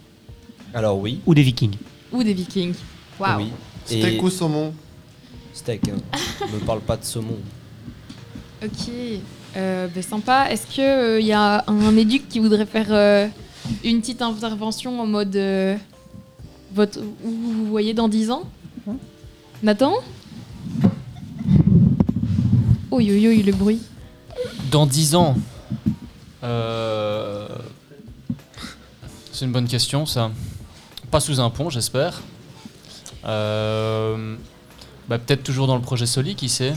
[0.74, 1.20] Alors, oui.
[1.26, 1.76] Ou des vikings
[2.12, 2.74] Ou des vikings.
[3.20, 3.40] Waouh.
[3.42, 3.52] Oui.
[3.86, 4.74] Steak ou saumon?
[5.54, 5.98] Steak, hein.
[6.54, 7.38] ne parle pas de saumon.
[8.64, 8.90] Ok.
[9.58, 10.48] Euh, ben, sympa.
[10.50, 13.28] Est-ce qu'il y a un éduc qui voudrait faire euh,
[13.84, 15.36] une petite intervention en mode.
[15.36, 15.76] euh,
[16.74, 18.44] votre, où vous vous voyez dans 10 ans?
[19.62, 19.94] Nathan?
[22.92, 23.82] Oui, oui, oui, le bruit.
[24.72, 25.36] Dans 10 ans
[26.44, 27.48] euh,
[29.32, 30.32] C'est une bonne question, ça.
[31.10, 32.22] Pas sous un pont, j'espère.
[33.26, 34.36] Euh,
[35.10, 36.74] bah, Peut-être toujours dans le projet Soli, qui sait?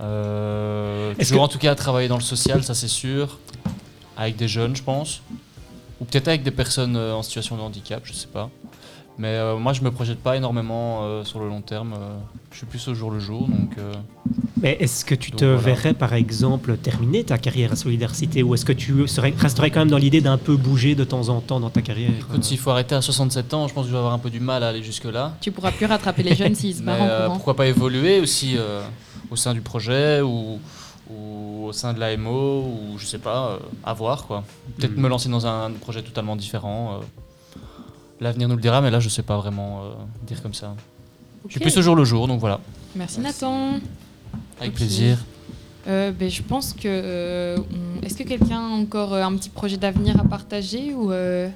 [0.00, 3.38] Euh, Est-ce toujours que- en tout cas à travailler dans le social, ça c'est sûr.
[4.16, 5.22] Avec des jeunes, je pense.
[6.00, 8.50] Ou peut-être avec des personnes euh, en situation de handicap, je sais pas.
[9.18, 11.94] Mais euh, moi, je me projette pas énormément euh, sur le long terme.
[12.52, 13.72] je suis plus au jour le jour, donc.
[13.78, 13.92] euh,
[14.62, 15.60] Mais est-ce que tu Donc te voilà.
[15.60, 19.80] verrais par exemple terminer ta carrière à Solidarité ou est-ce que tu serais, resterais quand
[19.80, 22.56] même dans l'idée d'un peu bouger de temps en temps dans ta carrière Écoute, s'il
[22.58, 24.62] faut arrêter à 67 ans, je pense que je vais avoir un peu du mal
[24.64, 25.34] à aller jusque-là.
[25.42, 27.34] Tu pourras plus rattraper les jeunes s'ils se Mais barrent en courant.
[27.36, 28.80] pourquoi pas évoluer aussi euh,
[29.30, 30.58] au sein du projet ou,
[31.10, 34.44] ou au sein de l'AMO ou je sais pas, euh, à voir quoi.
[34.76, 35.02] Peut-être Mhm.
[35.02, 36.94] me lancer dans un projet totalement différent.
[36.94, 37.04] euh.
[38.20, 39.90] L'avenir nous le dira, mais là je sais pas vraiment euh,
[40.26, 40.74] dire comme ça.
[41.46, 41.62] Je suis Ok.
[41.62, 42.60] plus au jour le jour, donc voilà.
[42.94, 43.78] Merci Nathan.
[44.60, 45.16] Avec plaisir.
[45.88, 46.80] Euh, ben, je pense que.
[46.86, 51.10] euh, on- Est-ce que quelqu'un a encore euh, un petit projet d'avenir à partager ou
[51.10, 51.48] euh,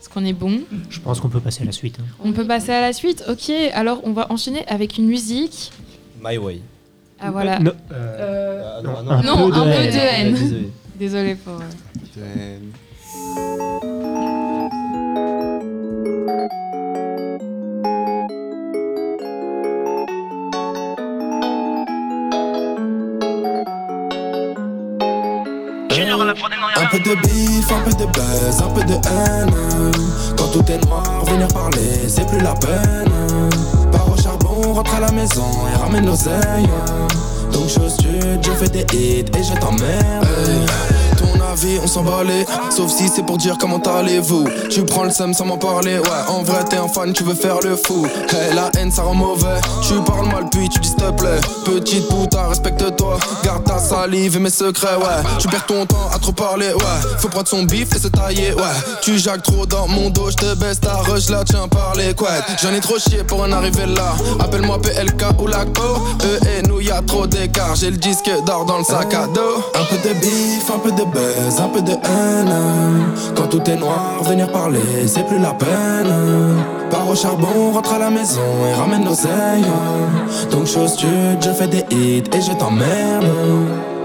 [0.00, 0.60] est-ce qu'on est bon?
[0.88, 1.98] Je pense qu'on peut passer à la suite.
[2.00, 2.04] hein.
[2.24, 3.22] On peut passer à la suite?
[3.28, 5.70] Ok, alors on va enchaîner avec une musique.
[6.24, 6.62] My Way.
[7.20, 7.58] Ah voilà.
[7.58, 9.90] Euh, non, euh, non, non, un non, peu de un peu haine.
[9.92, 10.34] de haine.
[10.34, 10.72] Désolé.
[10.98, 11.54] Désolé pour.
[11.54, 12.58] euh, Euh,
[26.78, 29.92] Un peu de bif, un peu de buzz, un peu de haine.
[30.36, 33.10] Quand tout est noir, venir parler, c'est plus la peine.
[33.92, 34.35] Au
[34.66, 36.68] charbon, rentre à la maison et ramène l'oseille.
[37.52, 40.26] Donc chose sud, je fais des hits et je t'emmerde.
[41.82, 42.44] On s'en balait.
[42.70, 44.44] Sauf si c'est pour dire comment allez-vous.
[44.70, 45.98] Tu prends le seum sans m'en parler.
[45.98, 48.06] Ouais, en vrai, t'es un fan, tu veux faire le fou.
[48.30, 49.60] Hey, la haine, ça rend mauvais.
[49.82, 51.40] Tu parles mal, puis tu dis s'il te plaît.
[51.64, 53.18] Petite puta, respecte-toi.
[53.44, 55.22] Garde ta salive et mes secrets, ouais.
[55.38, 57.18] Tu perds ton temps à trop parler, ouais.
[57.18, 58.62] Faut prendre son bif et se tailler, ouais.
[59.02, 62.14] Tu jacques trop dans mon dos, je te baisse ta rush là, tiens, par les
[62.14, 62.44] couettes.
[62.62, 64.14] J'en ai trop chié pour en arriver là.
[64.40, 65.82] Appelle-moi PLK ou Lacto.
[66.24, 67.74] Eux et nous, y a trop d'écart.
[67.76, 69.62] J'ai le disque d'or dans le sac à dos.
[69.74, 71.04] Un peu de bif, un peu de
[71.46, 72.54] un peu de haine.
[73.36, 76.12] Quand tout est noir, venir parler, c'est plus la peine.
[76.90, 79.64] Pars au charbon, rentre à la maison et ramène l'oseille.
[80.50, 83.26] Donc chose sud, je fais des hits et je t'emmerde.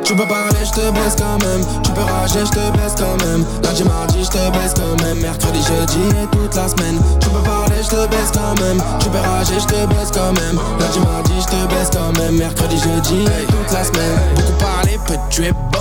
[0.03, 1.61] Tu peux parler, je te baisse quand même.
[1.83, 3.43] Tu peux rager, je te baisse quand même.
[3.63, 5.19] Lundi, mardi, je te baisse quand même.
[5.19, 6.99] Mercredi, jeudi et toute la semaine.
[7.19, 8.81] Tu peux parler, je te baisse quand même.
[8.99, 10.59] Tu peux rager, je te baisse quand même.
[10.79, 12.37] Lundi, mardi, je te baisse quand même.
[12.37, 14.17] Mercredi, jeudi et toute la semaine.
[14.35, 15.80] Beaucoup parler peut tuer boy.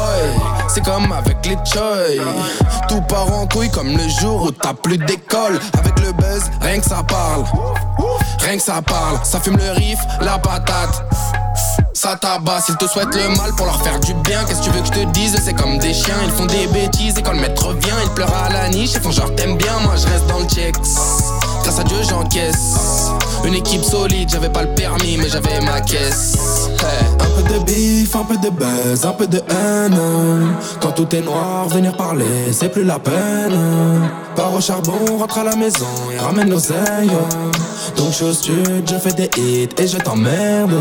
[0.68, 2.20] C'est comme avec les choy.
[2.88, 5.58] Tout part en couille comme le jour où t'as plus d'école.
[5.78, 7.44] Avec le buzz, rien que ça parle.
[8.40, 9.18] Rien que ça parle.
[9.24, 11.04] Ça fume le riff, la patate.
[11.92, 14.42] Ça tabasse, ils te souhaitent le mal pour leur faire du bien.
[14.44, 15.38] Qu'est-ce que tu veux que je te dise?
[15.44, 18.34] C'est comme des chiens, ils font des bêtises et quand le maître revient, ils pleurent
[18.34, 18.92] à la niche.
[18.94, 20.76] Ils font genre t'aimes bien, moi je reste dans le checks.
[21.62, 23.10] Grâce à Dieu, j'encaisse.
[23.44, 26.36] Une équipe solide, j'avais pas le permis, mais j'avais ma caisse.
[27.18, 29.98] Un peu de bif, un peu de buzz, un peu de haine.
[30.80, 33.58] Quand tout est noir, venir parler, c'est plus la peine.
[34.36, 37.10] Pars au charbon, rentre à la maison et ramène l'oseille.
[37.96, 40.74] Donc chose sud, je fais des hits et je t'emmerde.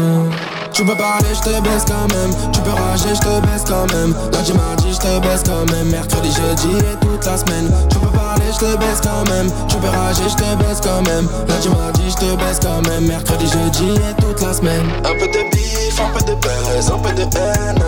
[0.73, 2.31] Tu peux parler, je te baisse quand même.
[2.51, 4.13] Tu peux rager, je te baisse quand même.
[4.31, 5.89] Lundi, mardi, je te baisse quand même.
[5.89, 7.71] Mercredi, jeudi et toute la semaine.
[7.89, 9.49] Tu peux parler, je te baisse quand même.
[9.67, 11.27] Tu peux rager, je te baisse quand même.
[11.47, 13.07] Lundi, mardi, je te baisse quand même.
[13.07, 14.85] Mercredi, jeudi et toute la semaine.
[14.99, 17.83] Un peu de bif, un peu de buzz, un peu de haine.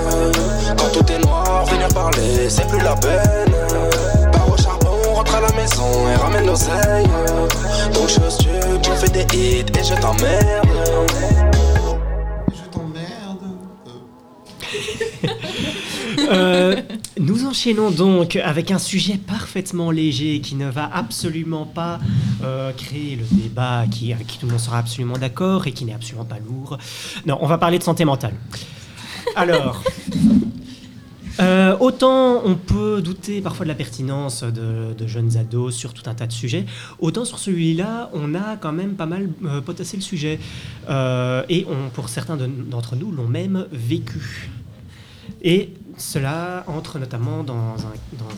[0.78, 3.54] Quand tout est noir, venir parler, c'est plus la peine.
[4.32, 7.08] Pars au charbon, rentre à la maison et ramène l'oseille.
[7.94, 8.50] Donc chose tu,
[8.90, 11.51] on fait des hits et je t'emmerde.
[16.30, 16.76] Euh,
[17.20, 22.00] nous enchaînons donc avec un sujet parfaitement léger qui ne va absolument pas
[22.44, 25.86] euh, créer le débat qui, avec qui tout le monde sera absolument d'accord et qui
[25.86, 26.78] n'est absolument pas lourd.
[27.26, 28.34] Non, on va parler de santé mentale.
[29.36, 29.84] Alors,
[31.40, 36.04] euh, autant on peut douter parfois de la pertinence de, de jeunes ados sur tout
[36.10, 36.66] un tas de sujets,
[37.00, 39.30] autant sur celui-là, on a quand même pas mal
[39.66, 40.40] potassé le sujet.
[41.50, 44.50] Et pour certains de- d'entre nous l'ont même vécu.
[45.44, 47.76] Et cela entre notamment dans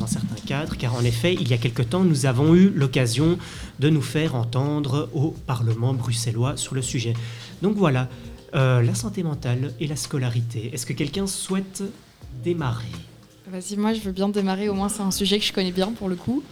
[0.01, 3.37] un, certain cadre, car en effet, il y a quelque temps, nous avons eu l'occasion
[3.79, 7.13] de nous faire entendre au Parlement bruxellois sur le sujet.
[7.61, 8.09] Donc voilà,
[8.55, 10.71] euh, la santé mentale et la scolarité.
[10.73, 11.83] Est-ce que quelqu'un souhaite
[12.43, 12.85] démarrer?
[13.47, 15.91] Vas-y, moi je veux bien démarrer, au moins c'est un sujet que je connais bien
[15.91, 16.43] pour le coup.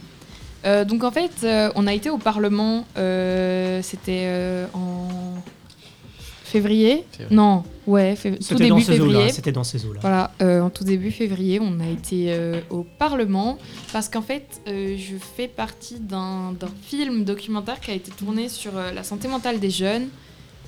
[0.64, 5.08] Euh, donc en fait, euh, on a été au Parlement, c'était en
[6.52, 7.36] février Février.
[7.36, 9.32] Non, ouais, fév- tout C'était dans début ces eaux-là, février.
[9.32, 10.00] c'était dans ces eaux-là.
[10.02, 13.58] Voilà, euh, en tout début février, on a été euh, au Parlement
[13.92, 18.76] parce qu'en fait, euh, je fais partie d'un film documentaire qui a été tourné sur
[18.76, 20.08] euh, la santé mentale des jeunes.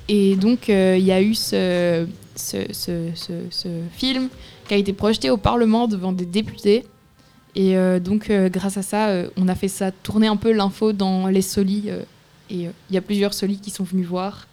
[0.08, 4.28] Et donc, euh, il y a eu ce, ce, ce- ce- ce film
[4.68, 6.84] qui a été projeté au Parlement devant des députés.
[7.54, 10.52] Et euh, donc, euh, grâce à ça, euh, on a fait ça tourner un peu
[10.52, 11.84] l'info dans les solis.
[11.88, 12.02] euh,
[12.50, 14.46] et euh, il y a plusieurs solis qui sont venus voir.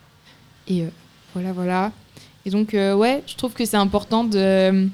[0.67, 0.88] Et euh,
[1.34, 1.91] voilà, voilà.
[2.46, 4.88] Et donc, euh, ouais, je trouve que c'est important de,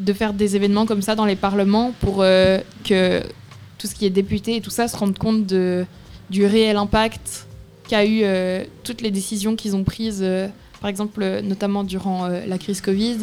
[0.00, 3.22] de faire des événements comme ça dans les parlements pour euh, que
[3.78, 5.84] tout ce qui est député et tout ça se rende compte de,
[6.30, 7.46] du réel impact
[7.88, 10.48] qu'a eu euh, toutes les décisions qu'ils ont prises, euh,
[10.80, 13.18] par exemple, notamment durant la crise Covid.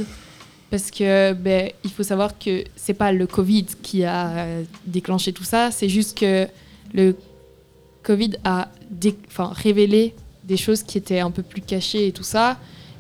[0.70, 4.46] Parce que ben, il faut savoir que c'est pas le Covid qui a
[4.86, 6.46] déclenché tout ça, c'est juste que
[6.94, 7.16] le
[8.04, 8.68] Covid a
[9.38, 10.14] révélé
[10.48, 12.58] des choses qui étaient un peu plus cachées et tout ça.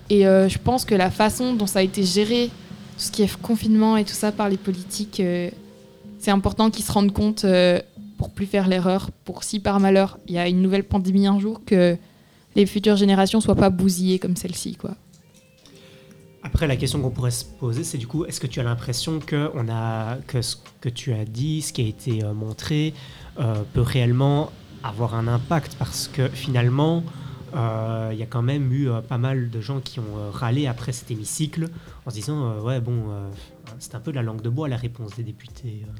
[0.09, 3.23] Et euh, je pense que la façon dont ça a été géré, tout ce qui
[3.23, 5.49] est confinement et tout ça par les politiques, euh,
[6.19, 7.79] c'est important qu'ils se rendent compte euh,
[8.17, 11.39] pour plus faire l'erreur, pour si par malheur il y a une nouvelle pandémie un
[11.39, 11.97] jour, que
[12.55, 14.75] les futures générations soient pas bousillées comme celle-ci.
[14.75, 14.95] quoi.
[16.43, 19.19] Après, la question qu'on pourrait se poser, c'est du coup, est-ce que tu as l'impression
[19.19, 22.93] que, on a, que ce que tu as dit, ce qui a été montré,
[23.73, 25.75] peut réellement avoir un impact?
[25.77, 27.03] Parce que finalement,
[27.53, 30.67] il y a quand même eu euh, pas mal de gens qui ont euh, râlé
[30.67, 31.67] après cet hémicycle
[32.05, 33.29] en se disant, euh, ouais, bon, euh,
[33.79, 35.83] c'est un peu la langue de bois la réponse des députés.
[35.83, 35.91] euh.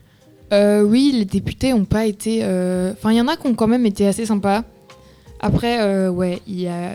[0.53, 2.39] Euh, oui, les députés ont pas été.
[2.43, 4.63] euh, Enfin, il y en a qui ont quand même été assez sympas.
[5.39, 6.41] Après, euh, ouais,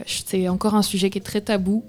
[0.07, 1.85] c'est encore un sujet qui est très tabou.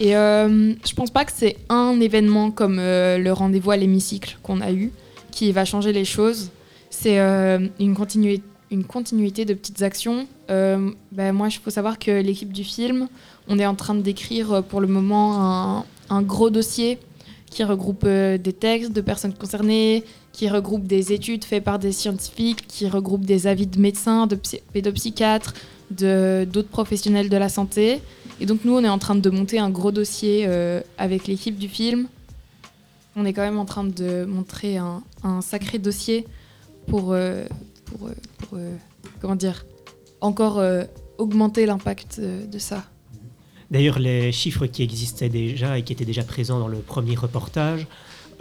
[0.00, 4.38] Et euh, je pense pas que c'est un événement comme euh, le rendez-vous à l'hémicycle
[4.42, 4.90] qu'on a eu
[5.30, 6.50] qui va changer les choses.
[6.90, 10.26] C'est euh, une, continui- une continuité de petites actions.
[10.50, 13.08] Euh, ben, moi, il faut savoir que l'équipe du film,
[13.48, 16.98] on est en train décrire euh, pour le moment un, gros dossier
[17.50, 21.92] qui regroupe euh, des textes de personnes concernées, qui regroupe des études faites par des
[21.92, 25.54] scientifiques, qui regroupe des avis de médecins, de psy- pédopsychiatres,
[25.90, 28.00] d'autres professionnels de la santé.
[28.40, 30.48] Et donc nous, on est en train de monter un gros dossier
[30.96, 32.08] avec l'équipe du film.
[33.14, 35.02] On est quand même en train de montrer un,
[35.42, 36.26] sacré dossier
[36.86, 37.14] pour,
[37.92, 38.76] pour, euh, pour, euh,
[39.20, 39.64] comment dire,
[40.20, 40.84] encore euh,
[41.18, 42.84] augmenter l'impact de ça.
[43.70, 47.86] D'ailleurs, les chiffres qui existaient déjà et qui étaient déjà présents dans le premier reportage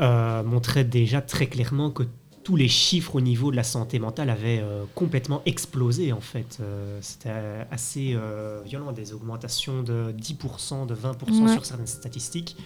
[0.01, 2.03] euh, montraient déjà très clairement que
[2.43, 6.57] tous les chiffres au niveau de la santé mentale avaient euh, complètement explosé en fait.
[6.59, 7.29] Euh, C'était
[7.69, 8.17] assez
[8.65, 11.53] violent, des augmentations de 10%, de 20% Ouais.
[11.53, 12.57] sur certaines statistiques,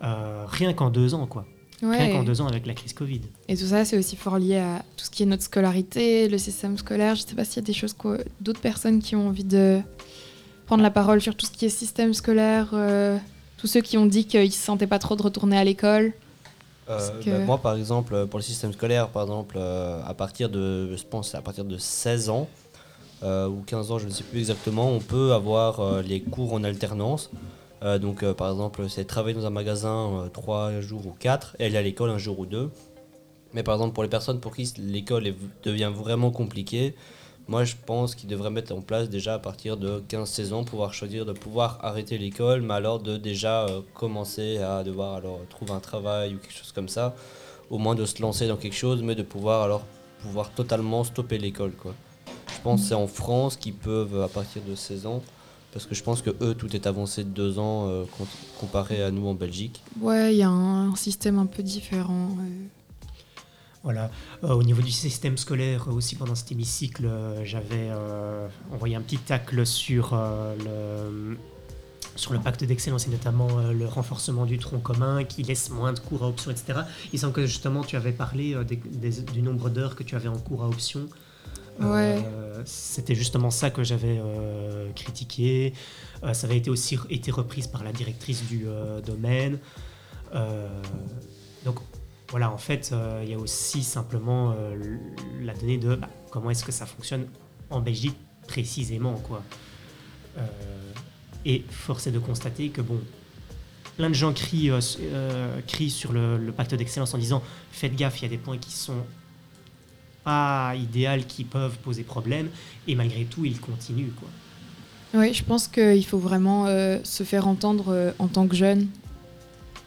[0.00, 1.46] rien qu'en deux ans quoi.
[1.82, 1.98] Ouais.
[1.98, 3.20] Rien qu'en deux ans avec la crise Covid.
[3.48, 6.38] Et tout ça, c'est aussi fort lié à tout ce qui est notre scolarité, le
[6.38, 7.14] système scolaire.
[7.14, 9.80] Je sais pas s'il y a des choses que d'autres personnes qui ont envie de
[10.66, 13.18] prendre la parole sur tout ce qui est système scolaire, euh,
[13.58, 16.12] tous ceux qui ont dit qu'ils se sentaient pas trop de retourner à l'école.
[16.88, 20.48] Euh, que- bah, moi, par exemple, pour le système scolaire, par exemple, euh, à partir
[20.48, 22.48] de, je pense, à partir de 16 ans
[23.22, 26.52] euh, ou 15 ans, je ne sais plus exactement, on peut avoir euh, les cours
[26.54, 27.30] en alternance.
[27.84, 31.66] Euh, donc, euh, par exemple, c'est travailler dans un magasin 3 jours ou 4 et
[31.66, 32.70] aller à l'école un jour ou deux.
[33.54, 35.32] Mais par exemple, pour les personnes pour qui l'école
[35.62, 36.94] devient vraiment compliquée,
[37.46, 40.92] moi je pense qu'ils devraient mettre en place déjà à partir de 15-16 ans, pouvoir
[40.92, 45.70] choisir de pouvoir arrêter l'école, mais alors de déjà euh, commencer à devoir alors trouver
[45.70, 47.14] un travail ou quelque chose comme ça,
[47.70, 49.84] au moins de se lancer dans quelque chose, mais de pouvoir alors
[50.22, 51.72] pouvoir totalement stopper l'école.
[52.48, 55.22] Je pense que c'est en France qu'ils peuvent à partir de 16 ans
[55.74, 58.26] Parce que je pense que eux, tout est avancé de deux ans euh, com-
[58.60, 59.82] comparé à nous en Belgique.
[60.00, 62.28] Ouais, il y a un, un système un peu différent.
[62.40, 62.66] euh.
[63.82, 64.10] Voilà.
[64.44, 69.02] Euh, au niveau du système scolaire, aussi pendant cet hémicycle, euh, j'avais euh, envoyé un
[69.02, 71.36] petit tacle sur, euh, le,
[72.16, 75.92] sur le pacte d'excellence et notamment euh, le renforcement du tronc commun qui laisse moins
[75.92, 76.82] de cours à option, etc.
[77.12, 80.14] Il semble que justement tu avais parlé euh, des- des- du nombre d'heures que tu
[80.14, 81.08] avais en cours à option.
[81.80, 82.22] Ouais.
[82.24, 85.72] Euh, C'était justement ça que j'avais euh, critiqué.
[86.22, 88.66] Euh, ça avait été aussi été reprise par la directrice du
[89.04, 89.58] domaine.
[91.64, 91.78] Donc
[92.30, 94.54] voilà, en fait, il y a aussi simplement
[95.40, 97.26] la donnée de bah, comment est-ce que ça fonctionne
[97.70, 98.16] en Belgique
[98.48, 99.42] précisément, quoi.
[101.44, 102.98] Et force est de constater que bon,
[103.96, 104.72] plein de gens crient,
[105.88, 108.72] sur le, le pacte d'excellence en disant faites gaffe, il y a des points qui
[108.72, 109.04] sont
[110.24, 112.48] pas idéaux, qui peuvent poser problème,
[112.88, 114.28] et malgré tout, ils continuent, quoi.
[115.14, 118.88] Oui, je pense qu'il faut vraiment euh, se faire entendre euh, en tant que jeune.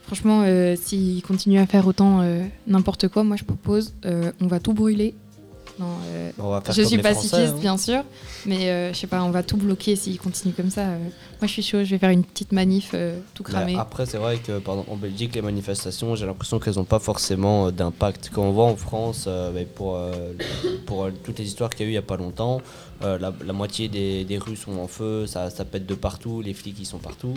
[0.04, 2.24] Franchement, euh, s'ils continuent à faire autant
[2.66, 5.16] n'importe quoi, moi je propose, on va tout brûler.
[5.80, 6.32] Euh,
[6.72, 7.56] je suis pacifiste, hein.
[7.60, 8.04] bien sûr,
[8.46, 10.82] mais euh, je sais pas, on va tout bloquer s'ils continuent comme ça.
[10.82, 10.98] euh.
[11.00, 13.76] moi je suis chaud, je vais faire une petite manif, euh, tout Mais cramer.
[13.78, 17.72] après, c'est vrai que pardon, en Belgique, les manifestations, j'ai l'impression qu'elles n'ont pas forcément
[17.72, 18.32] d'impact.
[18.34, 19.30] Quand on voit en France,
[19.76, 20.00] pour,
[20.86, 22.62] pour toutes les histoires qu'il y a eu il n'y a pas longtemps,
[23.02, 26.54] la, la moitié des, des rues sont en feu, ça, ça pète de partout, les
[26.54, 27.34] flics ils sont partout.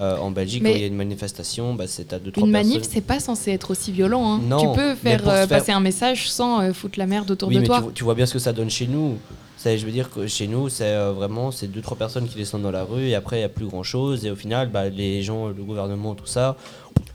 [0.00, 2.46] Euh, en Belgique, Mais quand il y a une manifestation, bah, c'est à deux trois
[2.46, 2.70] Une personnes.
[2.72, 4.24] manif, c'est pas censé être aussi violent.
[4.36, 4.40] hein.
[4.42, 7.50] Non, tu peux faire, euh, faire- passer un message sans euh, foutre la merde autour
[7.50, 7.76] Oui, de mais toi.
[7.76, 9.18] tu, vois- tu vois bien ce que ça donne chez nous.
[9.64, 12.72] Je veux dire que chez nous, c'est vraiment c'est deux trois personnes qui descendent dans
[12.72, 15.22] la rue et après il n'y a plus grand chose et au final, bah, les
[15.22, 16.56] gens, le gouvernement, tout ça,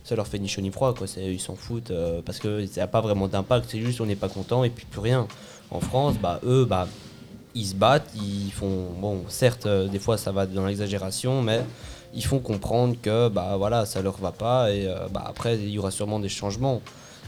[0.04, 1.06] ça leur fait ni chaud ni froid quoi.
[1.18, 1.92] Ils s'en foutent
[2.24, 3.66] parce que ça n'a pas vraiment d'impact.
[3.68, 5.26] C'est juste on n'est pas content et puis plus rien.
[5.70, 6.88] En France, bah eux, bah
[7.54, 11.60] ils se battent, ils font bon, certes des fois ça va dans l'exagération, mais
[12.14, 15.68] ils font comprendre que bah voilà ça leur va pas et euh, bah après il
[15.68, 16.80] y aura sûrement des changements.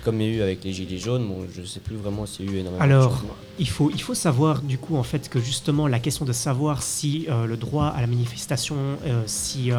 [0.02, 2.46] Comme il y a eu avec les gilets jaunes, bon, je sais plus vraiment s'il
[2.46, 3.34] y a eu énormément de Alors, changements.
[3.58, 6.82] il faut, il faut savoir du coup en fait que justement la question de savoir
[6.82, 9.70] si euh, le droit à la manifestation, euh, si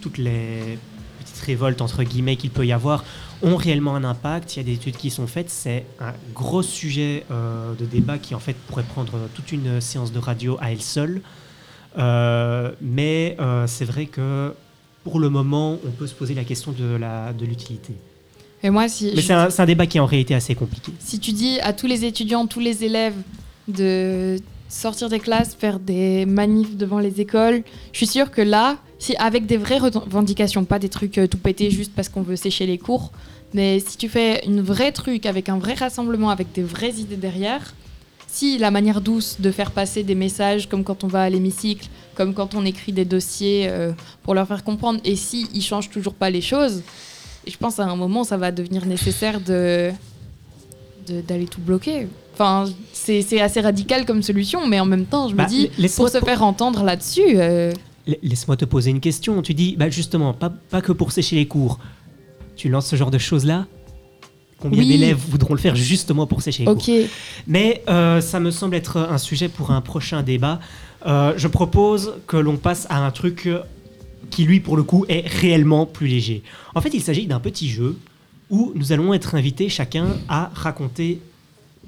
[0.00, 0.78] toutes les
[1.20, 3.04] petites révoltes entre guillemets qu'il peut y avoir
[3.42, 4.56] ont réellement un impact.
[4.56, 5.50] Il y a des études qui sont faites.
[5.50, 10.18] C'est un gros sujet de débat qui en fait pourrait prendre toute une séance de
[10.18, 11.22] radio à elle seule.
[11.98, 14.52] Euh, mais euh, c'est vrai que
[15.04, 16.98] pour le moment, on peut se poser la question de
[17.38, 17.94] de l'utilité.
[18.62, 20.54] Et moi, si Mais je- c'est un, c'est un débat qui est en réalité assez
[20.54, 20.92] compliqué.
[20.98, 23.14] Si tu dis à tous les étudiants, tous les élèves
[23.68, 24.36] de
[24.68, 29.14] sortir des classes, faire des manifs devant les écoles, je suis sûre que là, si
[29.16, 32.66] avec des vraies revendications, pas des trucs euh, tout pétés juste parce qu'on veut sécher
[32.66, 33.12] les cours,
[33.54, 37.16] mais si tu fais une vraie truc avec un vrai rassemblement, avec des vraies idées
[37.16, 37.74] derrière,
[38.36, 41.88] si la manière douce de faire passer des messages, comme quand on va à l'hémicycle,
[42.14, 45.88] comme quand on écrit des dossiers euh, pour leur faire comprendre, et si ils changent
[45.90, 46.82] toujours pas les choses,
[47.46, 49.90] je pense à un moment ça va devenir nécessaire de
[51.28, 52.08] d'aller tout bloquer.
[52.34, 56.08] Enfin, c'est assez radical comme solution, mais en même temps, je me Bah, dis, pour
[56.08, 57.72] se faire entendre là-dessus, euh,
[58.08, 59.40] La- Laisse-moi te poser une question.
[59.40, 61.78] Tu dis, bah justement, pas, pas que pour sécher les cours.
[62.56, 63.66] Tu lances ce genre de choses-là?
[64.58, 64.88] Combien Oui.
[64.88, 66.82] d'élèves voudront le faire justement pour sécher les cours
[67.46, 70.60] Mais euh, ça me semble être un sujet pour un prochain débat.
[71.06, 73.48] Euh, je propose que l'on passe à un truc
[74.30, 76.42] qui, lui, pour le coup, est réellement plus léger.
[76.74, 77.96] En fait, il s'agit d'un petit jeu
[78.50, 81.20] où nous allons être invités chacun à raconter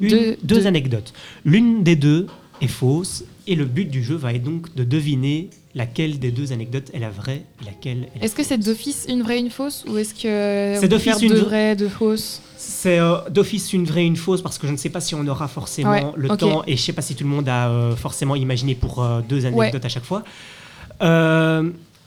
[0.00, 1.12] une, Deux- deux, deux- anecdotes.
[1.44, 2.26] L'une des deux
[2.60, 6.52] est fausse et le but du jeu va être donc de deviner laquelle des deux
[6.52, 9.50] anecdotes est la vraie et laquelle est la est-ce que c'est d'office une vraie, une
[9.50, 14.04] fausse, ou est-ce que C'est d'office une vraie- deux fausses C'est euh, d'office une vraie
[14.06, 16.62] une fausse parce que je ne sais pas si on aura forcément Ouais, le temps
[16.66, 19.20] et je ne sais pas si tout le monde a euh, forcément imaginé pour euh,
[19.28, 19.86] deux anecdotes Ouais.
[19.86, 20.22] à chaque fois.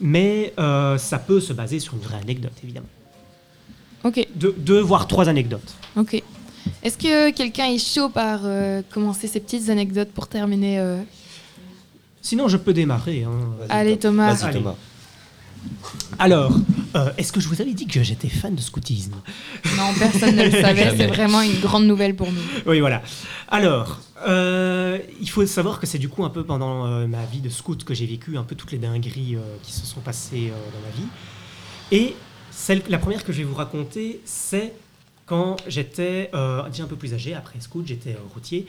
[0.00, 2.86] Mais ça peut se baser sur une vraie anecdote évidemment.
[4.04, 4.26] Ok.
[4.34, 5.74] Deux, deux voire trois anecdotes.
[5.96, 6.20] Ok.
[6.82, 8.40] Est-ce que quelqu'un est chaud par
[8.92, 10.78] commencer ces petites anecdotes pour terminer
[12.22, 13.24] Sinon je peux démarrer.
[13.24, 13.50] hein.
[13.68, 14.32] Allez, Thomas.
[14.32, 14.58] Vas-y, Allez.
[14.60, 14.74] Thomas.
[16.18, 16.56] Alors,
[16.96, 19.14] euh, est-ce que je vous avais dit que j'étais fan de scoutisme?
[19.76, 22.40] Non, personne ne le savait, c'est vraiment une grande nouvelle pour nous.
[22.66, 23.02] Oui, voilà.
[23.48, 27.40] Alors, euh, il faut savoir que c'est du coup un peu pendant euh, ma vie
[27.40, 30.50] de scout que j'ai vécu un peu toutes les dingueries euh, qui se sont passées
[30.50, 31.08] euh, dans ma vie.
[31.92, 32.14] Et
[32.50, 34.72] celle, la première que je vais vous raconter, c'est
[35.26, 38.66] quand j'étais euh, déjà un peu plus âgé, après scout, j'étais euh, routier,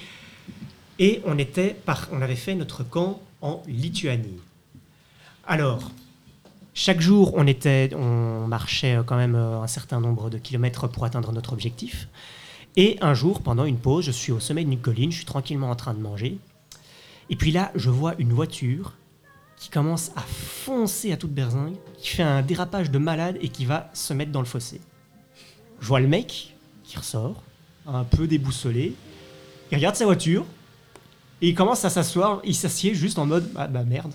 [1.00, 4.40] et on, était par, on avait fait notre camp en Lituanie.
[5.46, 5.92] Alors,
[6.74, 10.88] chaque jour, on, était, on marchait euh, quand même euh, un certain nombre de kilomètres
[10.88, 12.08] pour atteindre notre objectif.
[12.76, 15.70] Et un jour, pendant une pause, je suis au sommet d'une colline, je suis tranquillement
[15.70, 16.40] en train de manger.
[17.30, 18.94] Et puis là, je vois une voiture
[19.58, 23.66] qui commence à foncer à toute berzingue, qui fait un dérapage de malade et qui
[23.66, 24.82] va se mettre dans le fossé.
[25.80, 27.44] Je vois le mec qui ressort,
[27.86, 28.96] un peu déboussolé,
[29.72, 30.46] il regarde sa voiture
[31.44, 34.14] et il commence à s'asseoir, il s'assied juste en mode ah bah merde.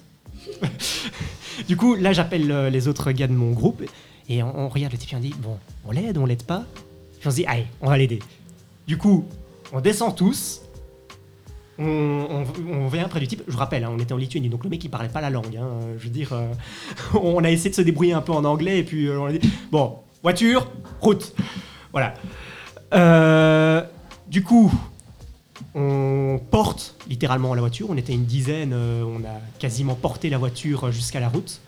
[1.68, 3.82] du coup, là j'appelle euh, les autres gars de mon groupe
[4.30, 6.64] et on, regarde le type et on dit bon, on l'aide, on l'aide pas?
[7.18, 8.20] Puis on se dit allez, on va l'aider.
[8.86, 9.26] Du coup,
[9.74, 10.62] on descend tous,
[11.78, 12.44] on,
[12.90, 13.42] vient près du type.
[13.46, 15.28] Je vous rappelle, hein, on était en Lituanie, donc le mec il parlait pas la
[15.28, 15.54] langue.
[15.54, 16.46] hein, je veux dire, euh,
[17.22, 19.32] on a essayé de se débrouiller un peu en anglais et puis euh, on a
[19.32, 20.66] dit bon, voiture,
[21.02, 21.34] route.
[21.92, 22.14] Voilà.
[24.28, 24.72] Du coup,
[25.74, 27.88] on porte littéralement la voiture.
[27.90, 31.60] On était une dizaine, euh, on a quasiment porté la voiture jusqu'à la route.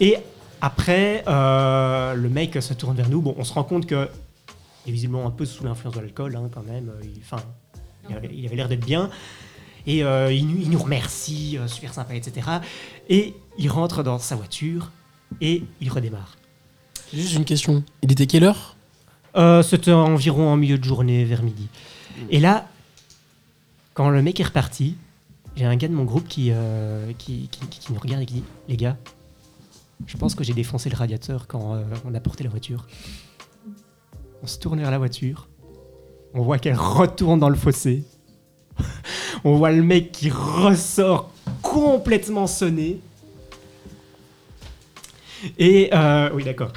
[0.00, 0.16] Et
[0.60, 3.20] après, euh, le mec se tourne vers nous.
[3.20, 4.08] Bon, on se rend compte que
[4.86, 6.90] il est visiblement un peu sous l'influence de l'alcool, hein, quand même.
[7.02, 7.42] Il, enfin,
[8.10, 9.08] il avait- il avait l'air d'être bien.
[9.86, 12.48] Et euh, il, nous- il nous remercie, euh, super sympa, etc.
[13.08, 14.90] Et il rentre dans sa voiture
[15.40, 16.36] et il redémarre.
[17.12, 17.82] Juste une question.
[18.02, 18.76] Il était quelle heure?
[19.36, 21.68] Euh, C'était environ en milieu de journée, vers midi.
[22.30, 22.66] Et là,
[23.94, 24.96] quand le mec est reparti,
[25.56, 28.44] j'ai un gars de mon groupe qui, euh, qui- qui nous regarde et qui dit
[28.68, 28.96] Les gars,
[30.06, 32.86] je pense que j'ai défoncé le radiateur quand euh, on a porté la voiture.
[34.42, 35.48] On se tourne vers la voiture.
[36.34, 38.04] On voit qu'elle retourne dans le fossé.
[39.44, 41.30] on voit le mec qui ressort
[41.62, 43.00] complètement sonné.
[45.58, 46.72] Et euh, oui, d'accord.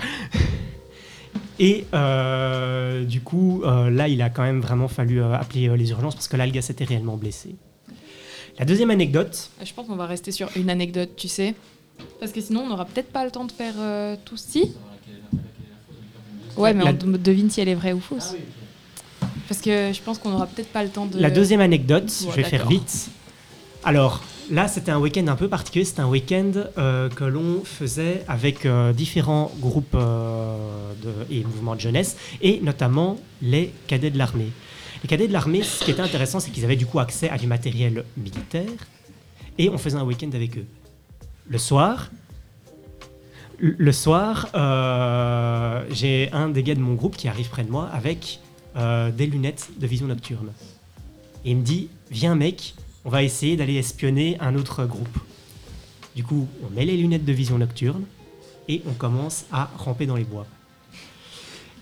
[1.60, 5.90] Et euh, du coup, euh, là, il a quand même vraiment fallu euh, appeler les
[5.92, 7.56] urgences parce que là, le gars s'était réellement blessé.
[8.60, 11.56] La deuxième anecdote, Je pense qu'on va rester sur une anecdote, tu sais.
[12.20, 13.74] Parce que sinon, on n'aura peut-être pas le temps de faire
[14.26, 14.72] tout si.
[16.58, 18.34] Ouais, mais La- on de- devine si elle est vraie ou fausse.
[19.48, 21.20] Parce que je pense qu'on n'aura peut-être pas le temps de.
[21.20, 23.10] la deuxième anecdote, Ouais, je vais faire vite.
[23.84, 25.86] Alors, là, c'était un week-end un peu particulier.
[25.86, 30.94] C'était un week-end euh, que l'on faisait avec euh, différents groupes euh,
[31.30, 34.52] et mouvements de jeunesse, et notamment les cadets de l'armée.
[35.04, 37.38] Les cadets de l'armée, ce qui était intéressant, c'est qu'ils avaient du coup accès à
[37.38, 38.88] du matériel militaire,
[39.58, 40.66] et on faisait un week-end avec eux.
[41.48, 42.10] Le soir,
[43.60, 44.48] le soir,
[45.92, 48.40] j'ai un des gars de mon groupe qui arrive près de moi avec
[48.76, 50.52] des lunettes de vision nocturne.
[51.46, 52.76] Il me dit Viens, mec,
[53.08, 55.18] on va essayer d'aller espionner un autre groupe.
[56.16, 58.04] Du coup, on met les lunettes de vision nocturne
[58.68, 60.46] et on commence à ramper dans les bois.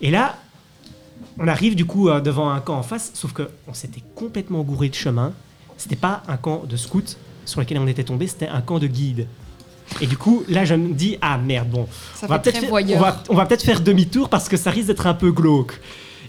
[0.00, 0.38] Et là,
[1.38, 4.62] on arrive du coup euh, devant un camp en face, sauf que on s'était complètement
[4.62, 5.32] gouré de chemin.
[5.76, 8.86] C'était pas un camp de scouts sur lequel on était tombé, c'était un camp de
[8.86, 9.26] guides.
[10.00, 13.00] Et du coup, là, je me dis ah merde, bon, Ça on va faire, on
[13.00, 15.80] va, on va peut-être faire demi-tour parce que ça risque d'être un peu glauque.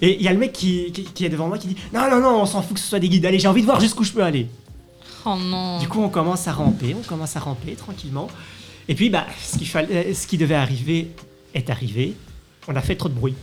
[0.02, 2.10] Et il y a le mec qui, qui- qui est devant moi qui dit non
[2.10, 3.26] non non, on s'en fout que ce soit des guides.
[3.26, 4.48] Allez, j'ai envie de voir jusqu'où je peux aller.
[5.30, 5.80] Oh non.
[5.80, 8.28] Du coup, on commence à ramper, on commence à ramper tranquillement.
[8.88, 11.10] Et puis, bah, ce, qu'il fallait, ce qui devait arriver
[11.54, 12.16] est arrivé.
[12.68, 13.36] On a fait trop de bruit.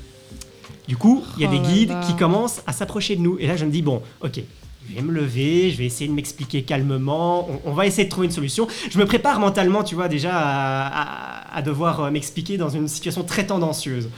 [0.88, 2.00] Du coup, il y a Oh des là guides là.
[2.06, 3.38] qui commencent à s'approcher de nous.
[3.38, 4.40] Et là, je me dis, bon, ok,
[4.88, 7.48] je vais me lever, je vais essayer de m'expliquer calmement.
[7.50, 8.66] On, on va essayer de trouver une solution.
[8.90, 10.86] Je me prépare mentalement, tu vois, déjà à,
[11.52, 14.08] à- à devoir euh, m'expliquer dans une situation très tendancieuse.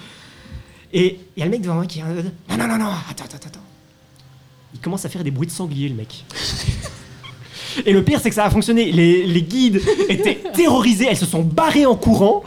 [0.92, 3.24] Et il y a le mec devant moi qui est non, non, non, non, attends,
[3.24, 3.60] attends, attends.
[4.74, 6.24] Il commence à faire des bruits de sanglier, le mec.
[7.84, 8.90] Et le pire, c'est que ça a fonctionné.
[8.92, 12.42] Les, les guides étaient terrorisés, elles se sont barrées en courant.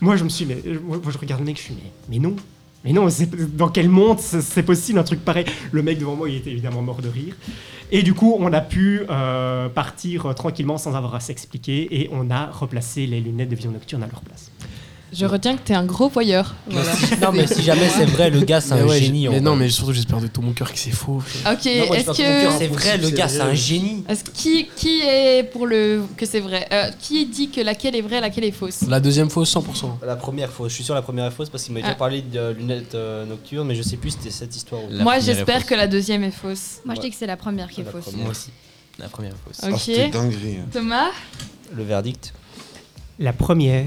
[0.00, 2.36] Moi, je me suis, mais, moi, je regarde le mec, je suis, mais, mais non,
[2.84, 3.08] mais non,
[3.54, 6.50] dans quel monde c'est c'est possible un truc pareil Le mec devant moi, il était
[6.50, 7.34] évidemment mort de rire.
[7.90, 12.10] Et du coup, on a pu euh, partir euh, tranquillement sans avoir à s'expliquer et
[12.12, 14.50] on a replacé les lunettes de vision nocturne à leur place.
[15.12, 16.54] Je retiens que t'es un gros voyeur.
[16.68, 16.90] Voilà.
[17.22, 19.28] non, mais si jamais c'est vrai, le gars, c'est un ouais, génie.
[19.28, 19.60] Mais non, vrai.
[19.64, 21.22] mais surtout, j'espère de tout mon cœur que c'est faux.
[21.50, 22.58] Ok, est-ce que.
[22.58, 24.04] C'est vrai, le gars, c'est un génie.
[24.34, 26.66] Qui, qui est pour le que c'est vrai?
[26.72, 28.82] Euh, Qui dit que laquelle est vraie, laquelle est fausse?
[28.88, 30.04] La deuxième fausse, 100%.
[30.04, 31.96] La première fausse, je suis sûr la première est fausse parce qu'il m'a déjà Ah.
[31.96, 35.20] parlé de lunettes euh, nocturnes, mais je sais plus si c'était cette histoire ou Moi,
[35.20, 36.80] j'espère que la deuxième est fausse.
[36.84, 38.04] Moi, je dis que c'est la première qui est La fausse.
[38.06, 38.22] première.
[38.24, 38.50] Moi aussi.
[38.98, 39.88] La première est fausse.
[39.88, 40.10] Ok.
[40.10, 40.56] dinguerie.
[40.60, 40.66] hein.
[40.72, 41.10] Thomas?
[41.74, 42.32] Le verdict.
[43.18, 43.86] La première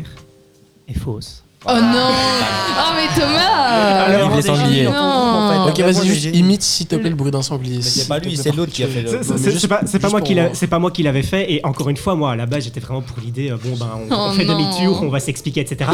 [0.90, 1.44] est fausse.
[1.66, 4.84] Oh non Oh mais Thomas Alors, les sangliers.
[4.86, 7.76] Non Ok, vas-y, juste imite s'il te plaît le bruit d'un sanglier.
[7.78, 9.10] Mais c'est pas lui, c'est l'autre qui a fait le.
[9.22, 11.90] C'est- pas, c'est pas moi qui l'a- c'est pas moi qui l'avais fait et encore
[11.90, 14.28] une fois moi à la base j'étais vraiment pour l'idée euh, bon ben on, Oh
[14.30, 14.54] on fait non.
[14.58, 15.92] demi-tour on va s'expliquer etc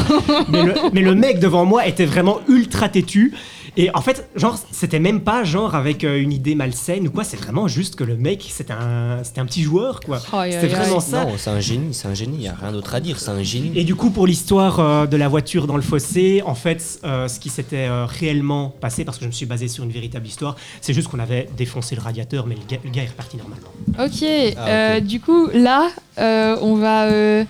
[0.50, 3.34] mais, le, mais le mec devant moi était vraiment ultra têtu
[3.78, 7.24] Et en fait, genre, c'était même pas genre avec euh, une idée malsaine ou quoi,
[7.24, 10.22] c'est vraiment juste que le mec, c'était un, c'était un petit joueur, quoi.
[10.34, 11.26] Aïe, C'était vraiment ça.
[11.26, 13.44] Non, c'est un génie, c'est un génie, y a rien d'autre à dire, c'est un
[13.44, 13.72] génie.
[13.76, 17.28] Et du coup, pour l'histoire euh, de la voiture dans le fossé, en fait, euh,
[17.28, 20.26] ce qui s'était euh, réellement passé, parce que je me suis basé sur une véritable
[20.28, 23.38] histoire, c'est juste qu'on avait défoncé le radiateur, mais le gars, le gars est reparti
[23.38, 23.68] normalement.
[24.00, 27.44] Ok, Ah, euh, du coup, là, euh, on va euh,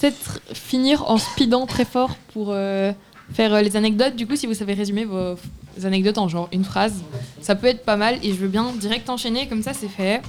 [0.00, 2.92] peut-être finir en speedant très fort pour euh,
[3.32, 4.16] faire euh, les anecdotes.
[4.16, 5.36] Du coup, si vous savez résumer vos,
[5.84, 7.02] anecdotes en genre une phrase,
[7.40, 10.20] ça peut être pas mal et je veux bien direct enchaîner, comme ça c'est fait.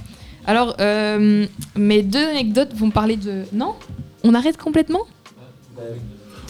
[0.46, 1.46] Alors, euh,
[1.76, 3.44] mes deux anecdotes vont parler de.
[3.52, 3.74] Non?
[4.24, 5.02] On arrête complètement?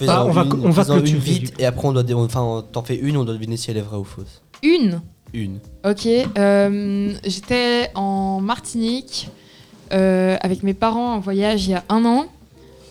[0.09, 3.17] Ah, on va- une, on va vite et après on doit, enfin, t'en fais une,
[3.17, 4.41] on doit deviner si elle est vraie ou fausse.
[4.63, 5.01] Une?
[5.33, 5.59] Une.
[5.85, 9.29] Ok, euh, j'étais en Martinique
[9.93, 12.27] euh, avec mes parents en voyage il y a un an.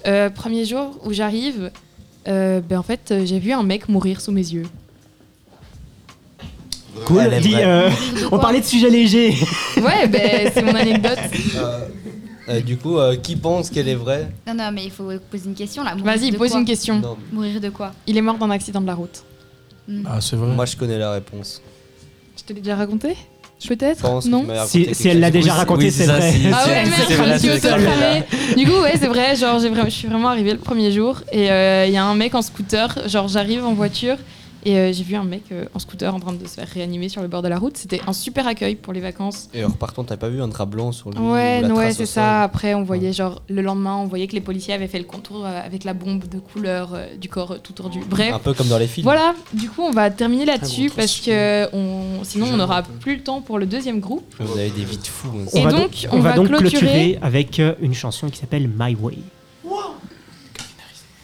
[0.07, 1.71] Euh, premier jour où j'arrive,
[2.27, 4.65] euh, ben en fait euh, j'ai vu un mec mourir sous mes yeux.
[7.05, 7.21] Cool.
[7.23, 7.65] Elle est Dis, vraie.
[7.65, 7.89] euh,
[8.31, 9.33] on parlait de sujets légers.
[9.77, 11.17] Ouais, ben c'est mon anecdote.
[11.55, 11.87] Euh,
[12.49, 15.47] euh, du coup, euh, qui pense qu'elle est vraie Non, non, mais il faut poser
[15.47, 15.95] une question là.
[15.95, 16.99] Mourir Vas-y, de pose quoi une question.
[16.99, 19.23] Non, Mourir de quoi Il est mort d'un accident de la route.
[19.87, 20.03] Hmm.
[20.05, 20.47] Ah, c'est vrai.
[20.53, 21.61] Moi, je connais la réponse.
[22.37, 23.15] Je te l'ai déjà raconté?
[23.67, 26.33] Peut-être Non Si- elle l'a déjà raconté, oui, c'est vrai.
[26.53, 27.15] Ah ouais, merde, je
[27.77, 28.25] vrai.
[28.55, 31.21] Du coup, ouais, c'est vrai, genre, j'ai vraiment, je suis vraiment arrivée le premier jour
[31.31, 34.17] et euh, il y a un mec en scooter, genre, j'arrive en voiture
[34.65, 37.09] et euh, j'ai vu un mec euh, en scooter en train de se faire réanimer
[37.09, 37.77] sur le bord de la route.
[37.77, 39.49] C'était un super accueil pour les vacances.
[39.53, 42.43] Et en repartant, t'as pas vu un drap blanc sur lui Ouais, ouais, c'est ça.
[42.43, 45.45] Après, on voyait, genre, le lendemain, on voyait que les policiers avaient fait le contour
[45.45, 47.99] euh, avec la bombe de couleur euh, du corps euh, tout tordu.
[48.09, 48.33] Bref.
[48.33, 49.03] Un peu comme dans les films.
[49.05, 53.21] Voilà, du coup, on va terminer là-dessus parce que on, sinon, on n'aura plus le
[53.23, 54.25] temps pour le deuxième groupe.
[54.39, 55.29] Vous avez des vies de fous.
[55.35, 55.45] hein.
[55.53, 58.37] Et on va donc, on, on va va donc clôturer- clôturer avec une chanson qui
[58.39, 59.17] s'appelle My Way.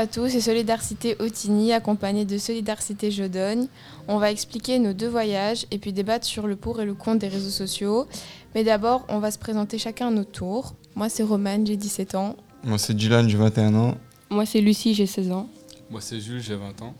[0.00, 3.66] À tous, c'est Solidarité Otigny accompagnée de Solidarité Jodogne.
[4.08, 7.18] On va expliquer nos deux voyages et puis débattre sur le pour et le contre
[7.18, 8.08] des réseaux sociaux.
[8.54, 10.74] Mais d'abord, on va se présenter chacun à notre tour.
[10.94, 12.36] Moi, c'est Romane, j'ai 17 ans.
[12.64, 13.94] Moi, c'est Dylan, j'ai 21 ans.
[14.30, 15.50] Moi, c'est Lucie, j'ai 16 ans.
[15.90, 16.94] Moi, c'est Jules, j'ai 20 ans.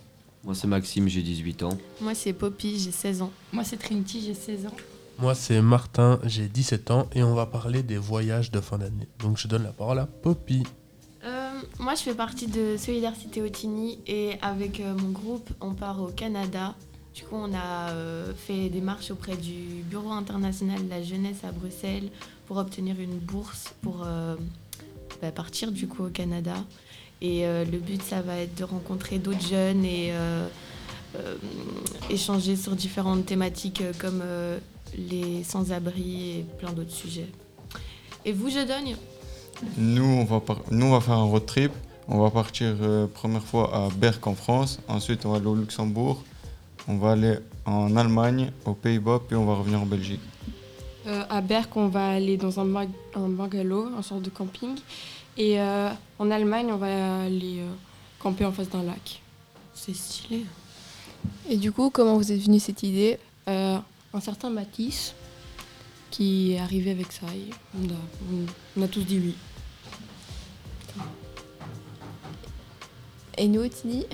[0.44, 1.78] Moi, c'est Maxime, j'ai 18 ans.
[2.03, 3.30] Moi, c'est Poppy, j'ai 16 ans.
[3.55, 4.76] Moi, c'est Trinity, j'ai 16 ans.
[5.18, 9.09] Moi, c'est Martin, j'ai 17 ans et on va parler des voyages de fin d'année.
[9.20, 10.64] Donc, je donne la parole à Poppy.
[11.61, 16.02] Euh, moi, je fais partie de Solidarité Otigny et avec euh, mon groupe, on part
[16.02, 16.74] au Canada.
[17.14, 21.44] Du coup, on a euh, fait des marches auprès du Bureau international de la jeunesse
[21.44, 22.08] à Bruxelles
[22.46, 24.06] pour obtenir une bourse pour
[25.22, 26.54] bah, partir du coup au Canada.
[27.20, 30.12] Et le but, ça va être de rencontrer d'autres jeunes et
[32.08, 34.22] échanger sur différentes thématiques comme
[34.96, 37.28] les sans-abri et plein d'autres sujets.
[38.24, 38.96] Et vous, je donne
[39.76, 41.72] Nous, on va, par- Nous, on va faire un road trip.
[42.08, 44.80] On va partir euh, première fois à Berck en France.
[44.88, 46.22] Ensuite, on va aller au Luxembourg.
[46.88, 47.36] On va aller
[47.66, 50.20] en Allemagne, aux Pays-Bas, puis on va revenir en Belgique.
[51.06, 54.76] Euh, à Berck, on va aller dans un, bung- un bungalow, un sorte de camping.
[55.36, 57.70] Et euh, en Allemagne, on va aller euh,
[58.18, 59.22] camper en face d'un lac.
[59.74, 60.44] C'est stylé.
[61.48, 63.18] Et du coup, comment vous êtes venu cette idée?
[63.48, 63.78] Euh,
[64.12, 65.14] un certain Matisse
[66.11, 67.26] qui est arrivé avec ça.
[67.34, 67.92] et on, a,
[68.32, 69.34] on- on a tous dit oui.
[73.41, 74.05] Et nous, Otigny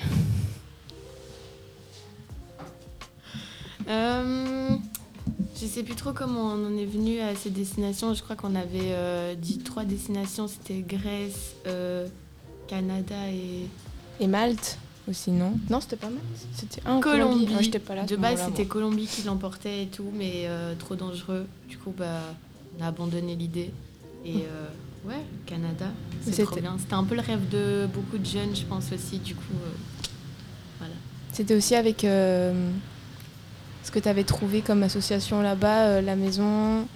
[3.89, 4.77] Euh,
[5.61, 8.15] je sais plus trop comment on en est venu à ces destinations.
[8.15, 10.47] Je crois qu'on avait euh, dit trois destinations.
[10.47, 12.07] C'était Grèce, euh,
[12.69, 13.67] Canada et...
[14.21, 15.59] Et Malte aussi, non?
[15.71, 16.23] Non, c'était pas Malte
[16.55, 17.49] C'était un Colombie.
[17.53, 18.05] Ah, j'étais pas là.
[18.05, 18.67] de base, c'était.
[18.67, 21.47] Colombie qui l'emportait et tout, mais euh, trop dangereux.
[21.69, 22.21] Du coup, bah,
[22.79, 23.73] on a abandonné l'idée.
[24.25, 24.45] Et
[25.07, 25.87] euh, ouais, Canada,
[26.23, 26.77] c'est trop C'était- bien.
[26.79, 29.19] C'était un peu le rêve de beaucoup de jeunes, je pense aussi.
[29.19, 30.07] Du coup, euh,
[30.79, 30.95] voilà.
[31.33, 32.71] C'était aussi avec euh,
[33.83, 36.87] ce que tu avais trouvé comme association là-bas, euh, la maison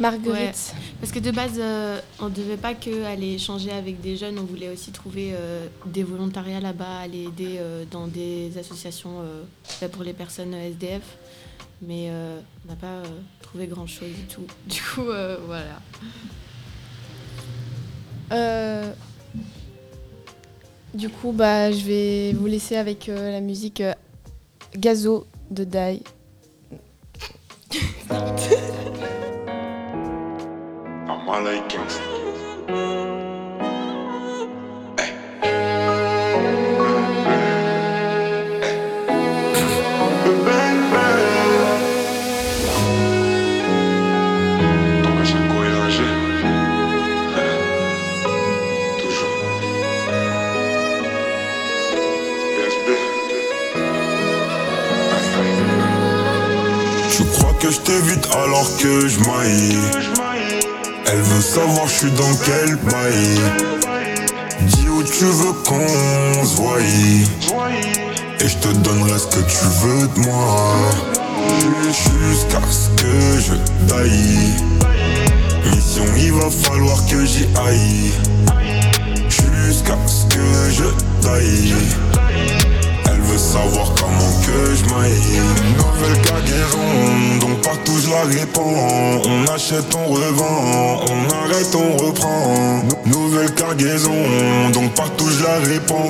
[0.00, 0.32] Marguerite.
[0.74, 4.16] Ouais, Parce que de base, euh, on ne devait pas que aller échanger avec des
[4.16, 9.20] jeunes, on voulait aussi trouver euh, des volontariats là-bas, aller aider euh, dans des associations
[9.22, 11.02] euh, pour les personnes euh, SDF.
[11.82, 13.04] Mais euh, on n'a pas euh,
[13.42, 14.46] trouvé grand-chose du tout.
[14.68, 15.80] Du coup, euh, voilà.
[18.32, 18.92] Euh,
[20.94, 23.94] du coup, bah, je vais vous laisser avec euh, la musique euh,
[24.76, 26.02] Gazo de Dai.
[57.98, 59.78] t'évite alors que je maille.
[61.06, 63.40] Elle veut savoir je suis dans quel bail.
[64.62, 66.80] Dis où tu veux qu'on se voie.
[68.40, 70.76] Et je te donnerai ce que tu veux de moi.
[71.86, 73.54] Jusqu'à ce que je
[73.88, 74.54] taille.
[75.74, 78.12] Mission il va falloir que j'y aille.
[79.28, 80.84] Jusqu'à ce que je
[81.26, 81.74] taille
[83.30, 85.40] veut savoir comment que je maille.
[85.76, 92.82] Nouvelle cargaison, donc partout je la répands On achète, on revend, on arrête, on reprend.
[92.84, 94.14] Nou- Nouvelle cargaison,
[94.72, 96.08] donc partout je la répands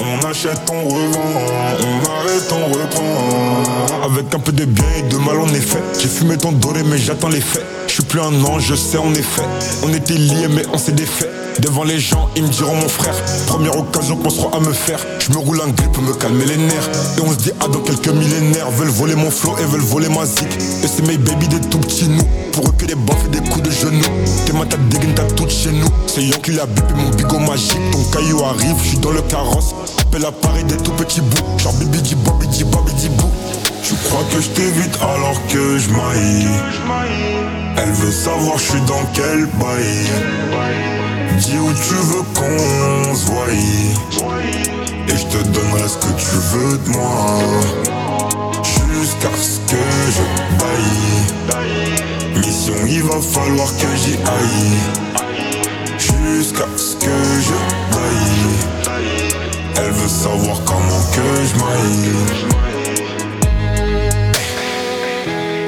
[0.00, 1.32] On achète, on revend,
[1.80, 4.04] on arrête, on reprend.
[4.04, 6.98] Avec un peu de bien et de mal en effet J'ai fumé ton doré mais
[6.98, 7.64] j'attends les faits.
[7.86, 9.42] Je suis plus un ange, je sais en effet
[9.82, 11.28] On était liés mais on s'est défait
[11.60, 13.14] Devant les gens, ils me diront mon frère.
[13.46, 14.98] Première occasion qu'on sera à me faire.
[15.18, 16.88] Je me roule un grip pour me calmer les nerfs.
[17.18, 18.70] Et on se dit, ah, dans quelques millénaires.
[18.70, 20.48] Veulent voler mon flow et veulent voler ma zik.
[20.82, 22.24] Et c'est mes baby des tout petits nous.
[22.52, 24.00] Pour eux que des baffes et des coups de genoux.
[24.46, 25.88] Tes mains, t'as dégaine, t'as tout chez nous.
[26.06, 27.78] C'est Yon qui l'a bip et mon bigot magique.
[27.92, 29.74] Ton caillou arrive, je suis dans le carrosse.
[30.00, 31.58] Appelle à Paris des tout petits bouts.
[31.58, 33.28] Genre bibi di bobi di bobi di bou.
[33.82, 36.48] Tu crois que je t'évite alors que je maille.
[37.76, 40.99] Elle veut savoir je suis dans quel bail.
[41.40, 43.46] Dis où tu veux qu'on se voie.
[45.08, 47.38] Et je te donnerai ce que tu veux de moi.
[48.62, 49.82] Jusqu'à ce que
[50.16, 50.22] je
[50.60, 51.16] baille.
[52.36, 54.78] Mission il va falloir que j'y aille.
[55.98, 57.58] Jusqu'à ce que je
[57.94, 58.50] baille.
[59.76, 62.12] Elle veut savoir comment que je maille.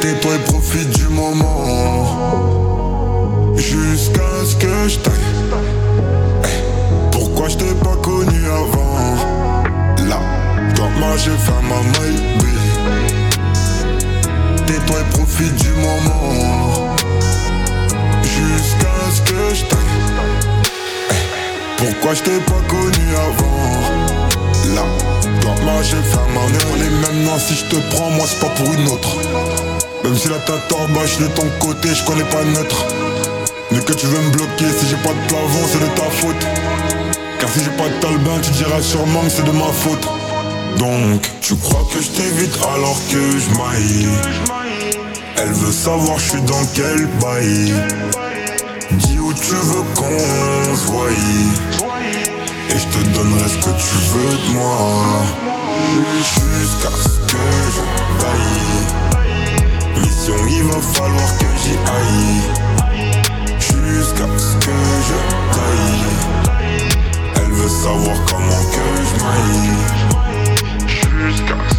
[0.01, 2.19] Tais-toi et profite du moment.
[3.57, 5.32] Jusqu'à ce que je taille
[7.35, 8.43] Pourquoi je t'ai pas connu
[11.17, 12.21] j'ai fait ma maille
[14.67, 16.97] Tais-toi et profite du moment.
[18.23, 19.79] Jusqu'à ce que je t'aille.
[21.77, 24.75] Pourquoi je t'ai pas connu avant?
[24.75, 24.85] Là,
[25.41, 28.53] toi moi j'ai fait ma On est même si je te prends moi c'est pas
[28.55, 29.17] pour une autre.
[30.05, 32.87] Même si la tête en bas je de ton côté je connais pas neutre.
[33.71, 36.82] Mais que tu veux me bloquer si j'ai pas de plafond c'est de ta faute
[37.43, 40.09] car si j'ai pas de talbin, tu diras sûrement que c'est de ma faute.
[40.79, 44.09] Donc, tu crois que je t'évite alors que je maille?
[45.37, 47.75] Elle veut savoir je suis dans quel bail.
[48.93, 51.11] Dis où tu veux qu'on se voie.
[52.71, 55.25] Et je te donnerai ce que tu veux de moi.
[56.21, 57.83] Jusqu'à ce que je
[58.23, 58.79] baille.
[60.01, 62.41] Mission, il va falloir que j'y aille.
[63.59, 64.77] Jusqu'à ce que
[65.09, 65.19] je
[65.57, 66.42] taille.
[67.81, 69.73] Savoir comment que je maille
[70.87, 71.72] Jusqu'à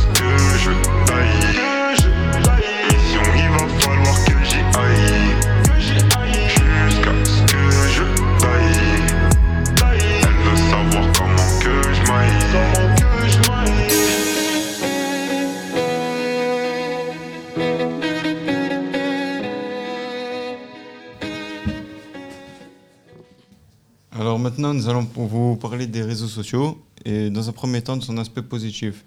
[24.54, 28.20] maintenant, nous allons vous parler des réseaux sociaux et dans un premier temps de son
[28.20, 29.04] aspect positif.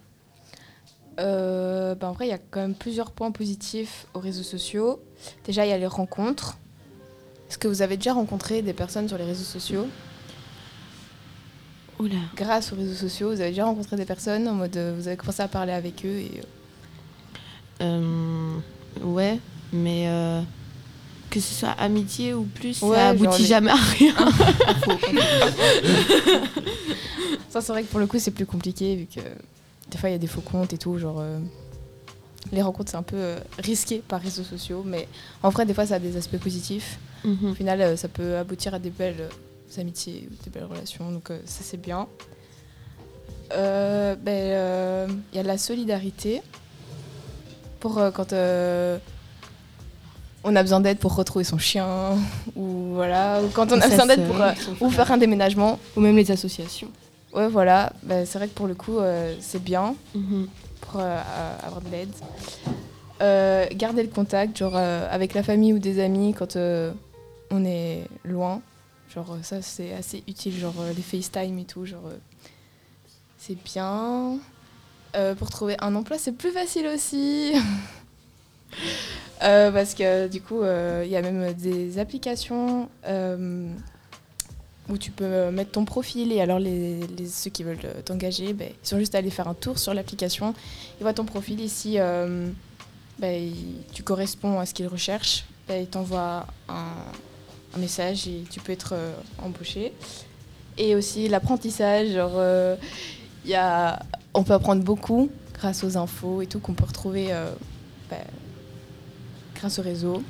[1.20, 5.00] Euh, ben, en vrai, il y a quand même plusieurs points positifs aux réseaux sociaux.
[5.44, 6.58] Déjà, il y a les rencontres.
[7.48, 9.86] Est-ce que vous avez déjà rencontré des personnes sur les réseaux sociaux?
[12.00, 12.16] Oula.
[12.34, 15.16] Grâce aux réseaux sociaux, vous avez déjà rencontré des personnes en mode euh, vous avez
[15.16, 16.44] commencé à parler avec eux et euh,
[17.82, 18.58] Euh,
[19.02, 19.38] ouais,
[19.72, 20.42] mais euh,
[21.30, 24.14] que ce soit amitié ou plus, Ouais, ça aboutit les- jamais à rien.
[27.50, 29.20] Ça, c'est vrai que pour le coup, c'est plus compliqué vu que
[29.90, 30.98] des fois, il y a des faux comptes et tout.
[30.98, 31.38] Genre, euh,
[32.52, 35.08] les rencontres, c'est un peu euh, risqué par réseaux sociaux, mais
[35.42, 36.98] en vrai, des fois, ça a des aspects positifs.
[37.24, 37.50] Mhm.
[37.50, 39.28] Au final, euh, ça peut aboutir à des belles
[39.78, 42.06] amitiés ou des belles relations, donc ça, c'est bien.
[43.50, 44.16] Ben,
[45.32, 46.42] Il y a de la solidarité
[47.80, 48.32] pour quand
[50.46, 51.86] on a besoin d'aide pour retrouver son chien,
[52.54, 55.78] ou voilà, ou quand on a besoin d'aide pour euh, ou faire un déménagement.
[55.96, 56.88] Ou même les associations.
[57.34, 60.46] Ouais, voilà, Ben, c'est vrai que pour le coup, euh, c'est bien Mhm.
[60.80, 61.20] pour euh,
[61.66, 62.12] avoir de l'aide.
[63.76, 68.60] Garder le contact, genre avec la famille ou des amis quand on est loin.
[69.14, 72.02] Genre ça, c'est assez utile, genre les FaceTime et tout, genre
[73.38, 74.38] c'est bien.
[75.16, 77.52] Euh, pour trouver un emploi, c'est plus facile aussi.
[79.42, 83.68] Euh, parce que du coup, euh, il y a même des applications euh,
[84.88, 88.88] où tu peux mettre ton profil et alors les, ceux qui veulent t'engager, ben, ils
[88.88, 90.54] sont juste allés faire un tour sur l'application,
[90.98, 91.98] ils voient ton profil et si
[93.18, 93.52] ben,
[93.92, 96.84] tu corresponds à ce qu'ils recherchent, ben, ils t'envoient un,
[97.78, 98.94] message et tu peux être
[99.42, 99.92] embauché.
[100.78, 102.40] Et aussi l'apprentissage, genre
[103.44, 103.98] y a,
[104.32, 107.34] on peut apprendre beaucoup grâce aux infos et tout qu'on peut retrouver
[109.58, 110.22] grâce au réseau.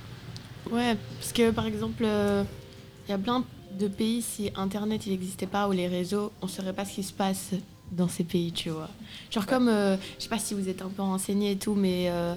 [0.70, 2.45] Ouais, parce que par exemple, euh,
[3.07, 3.45] il y a plein
[3.79, 6.95] de pays, si Internet il n'existait pas ou les réseaux, on ne saurait pas ce
[6.95, 7.51] qui se passe
[7.93, 8.89] dans ces pays, tu vois.
[9.31, 12.07] Genre comme, euh, je sais pas si vous êtes un peu renseigné et tout, mais
[12.09, 12.35] euh,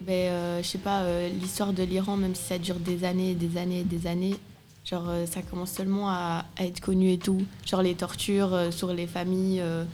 [0.00, 3.34] ben, euh, je sais pas, euh, l'histoire de l'Iran, même si ça dure des années,
[3.34, 4.36] des années, des années,
[4.84, 7.42] genre euh, ça commence seulement à, à être connu et tout.
[7.66, 9.84] Genre les tortures euh, sur les familles, euh,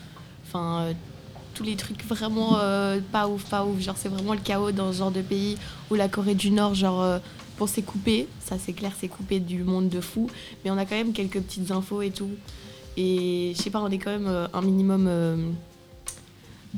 [0.47, 0.92] enfin euh,
[1.55, 3.80] tous les trucs vraiment euh, pas ouf, pas ouf.
[3.80, 5.57] Genre c'est vraiment le chaos dans ce genre de pays
[5.90, 7.18] où la Corée du Nord, genre euh,
[7.57, 10.28] pour s'est coupé, ça c'est clair, c'est coupé du monde de fou,
[10.64, 12.30] mais on a quand même quelques petites infos et tout.
[12.96, 15.07] Et je sais pas, on est quand même euh, un minimum.
[15.09, 15.36] euh,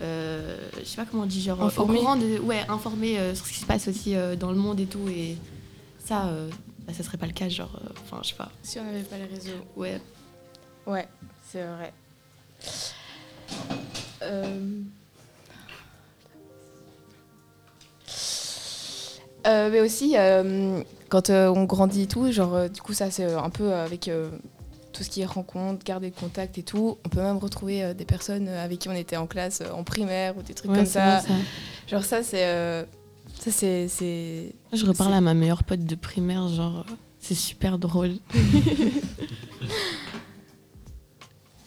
[0.02, 1.94] euh, je sais pas comment on dit, genre Informé.
[1.98, 2.38] au courant de.
[2.40, 5.08] Ouais, informé euh, sur ce qui se passe aussi euh, dans le monde et tout.
[5.08, 5.36] Et
[6.04, 6.50] ça, euh,
[6.86, 7.80] bah, ça serait pas le cas, genre.
[7.82, 8.50] euh, Enfin, je sais pas.
[8.62, 9.52] Si on n'avait pas les réseaux.
[9.76, 10.00] Ouais.
[10.86, 11.08] Ouais,
[11.50, 11.92] c'est vrai.
[14.22, 14.60] Euh,
[19.46, 23.32] euh, mais aussi, euh, quand euh, on grandit et tout, genre, du coup, ça, c'est
[23.32, 24.10] un peu avec
[24.92, 26.98] tout ce qui est rencontre, garder le contact et tout.
[27.04, 30.42] On peut même retrouver des personnes avec qui on était en classe en primaire ou
[30.42, 31.20] des trucs Ouais, comme ça.
[31.20, 31.34] vrai, ça.
[31.88, 32.86] Genre, ça, c'est.
[33.38, 34.52] ça, c'est.
[34.72, 36.84] Je reparle à ma meilleure pote de primaire, genre.
[37.20, 38.14] C'est super drôle.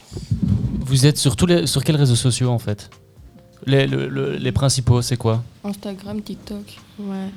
[0.90, 2.90] Vous êtes sur, tous les, sur quels réseaux sociaux en fait?
[3.68, 5.44] Les, le- le- les principaux, c'est quoi?
[5.64, 6.80] Instagram, TikTok.
[6.98, 7.28] Ouais.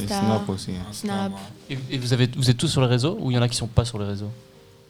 [0.00, 0.70] Et Snap aussi.
[0.70, 0.86] hein.
[0.92, 1.32] Snap.
[1.68, 3.48] et, et vous, avez, vous êtes tous sur les réseaux ou il y en a
[3.48, 4.30] qui sont pas sur les réseaux?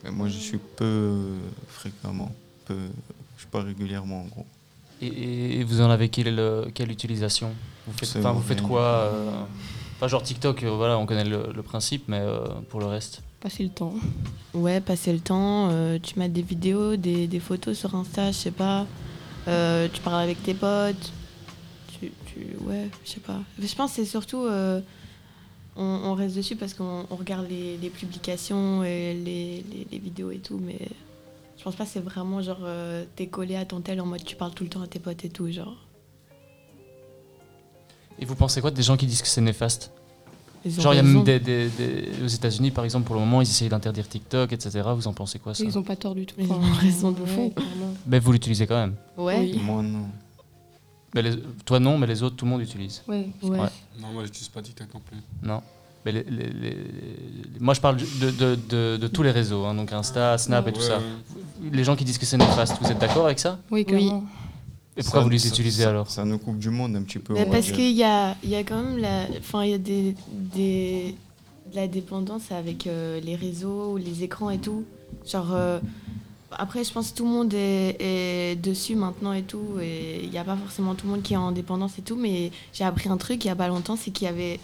[0.05, 1.37] Et moi, je suis peu euh,
[1.69, 2.31] fréquemment.
[2.65, 2.75] Peu,
[3.35, 4.45] je suis pas régulièrement, en gros.
[5.01, 7.51] Et, et vous en avez quelle, euh, quelle utilisation?
[7.87, 9.31] Vous faites, vous faites quoi euh,
[9.97, 13.21] Enfin, genre TikTok, euh, voilà, on connaît le, le principe, mais euh, pour le reste?
[13.43, 13.93] Passer le temps.
[14.53, 15.67] Ouais, passer le temps.
[15.69, 18.87] euh, tu mets des vidéos, des, des photos sur Insta, je sais pas.
[19.49, 21.11] Euh, tu parles avec tes potes.
[21.99, 23.41] Tu, tu- ouais, je sais pas.
[23.59, 24.45] Je pense que c'est surtout.
[24.45, 24.79] euh,
[25.75, 29.99] on, on reste dessus parce qu'on on regarde les, les publications et les, les- les
[29.99, 30.79] vidéos et tout, mais
[31.57, 32.59] je pense pas que c'est vraiment genre.
[32.63, 34.99] euh, T'es collé à ton tel en mode tu parles tout le temps à tes
[34.99, 35.75] potes et tout, genre.
[38.19, 39.91] Et vous pensez quoi des gens qui disent que c'est néfaste?
[40.65, 43.41] Genre, il y a même des, des- des- aux États-Unis, par exemple, pour le moment,
[43.41, 44.81] ils essayent d'interdire TikTok, etc.
[44.95, 45.63] Vous en pensez quoi ça?
[45.63, 46.35] Ils ont pas tort du tout.
[46.39, 47.19] Ils ont raison de.
[48.07, 48.95] Mais vous l'utilisez quand même.
[49.17, 49.39] Ouais.
[49.39, 49.59] Oui.
[49.61, 50.05] Moi, non.
[51.15, 53.03] Mais les- toi non, mais les autres, tout le monde utilise.
[53.07, 53.27] Ouais.
[53.43, 53.57] Ouais.
[53.99, 55.17] Non, moi, j'utilise pas TikTok non plus.
[55.43, 55.61] Non.
[56.05, 59.63] Mais les- les- les- les- moi, je parle de, de- de- de tous les réseaux,
[59.65, 60.99] hein, donc Insta, Snap et tout Ouais, ça.
[61.71, 63.59] Les gens qui disent que c'est néfaste, vous êtes d'accord avec ça?
[63.71, 64.23] Oui, clairement.
[64.95, 67.19] Et pourquoi Ça- vous les utilisez ça- alors Ça nous coupe du monde un petit
[67.19, 67.33] peu.
[67.51, 70.15] Parce qu'il y a, il y a quand même la, enfin, il y a des,
[70.31, 71.15] des,
[71.71, 74.83] de la dépendance avec euh, les réseaux, les écrans et tout.
[75.25, 75.79] Genre, euh,
[76.51, 79.79] après, je pense que tout le monde est, est dessus maintenant et tout.
[79.81, 82.15] Et il n'y a pas forcément tout le monde qui est en dépendance et tout.
[82.15, 84.59] Mais j'ai appris un truc il n'y a pas longtemps c'est qu'il y avait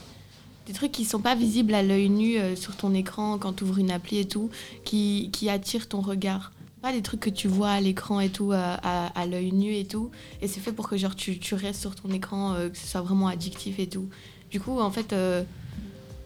[0.67, 3.63] des trucs qui sont pas visibles à l'œil nu euh, sur ton écran quand tu
[3.63, 4.51] ouvres une appli et tout,
[4.85, 6.51] qui, qui attirent ton regard.
[6.81, 8.75] Pas des trucs que tu vois à l'écran et tout, à,
[9.07, 10.11] à, l'œil nu et tout.
[10.41, 13.01] Et c'est fait pour que genre, tu, restes sur ton écran, euh, que ce soit
[13.01, 14.07] vraiment addictif et tout.
[14.49, 15.43] Du coup, en fait, euh,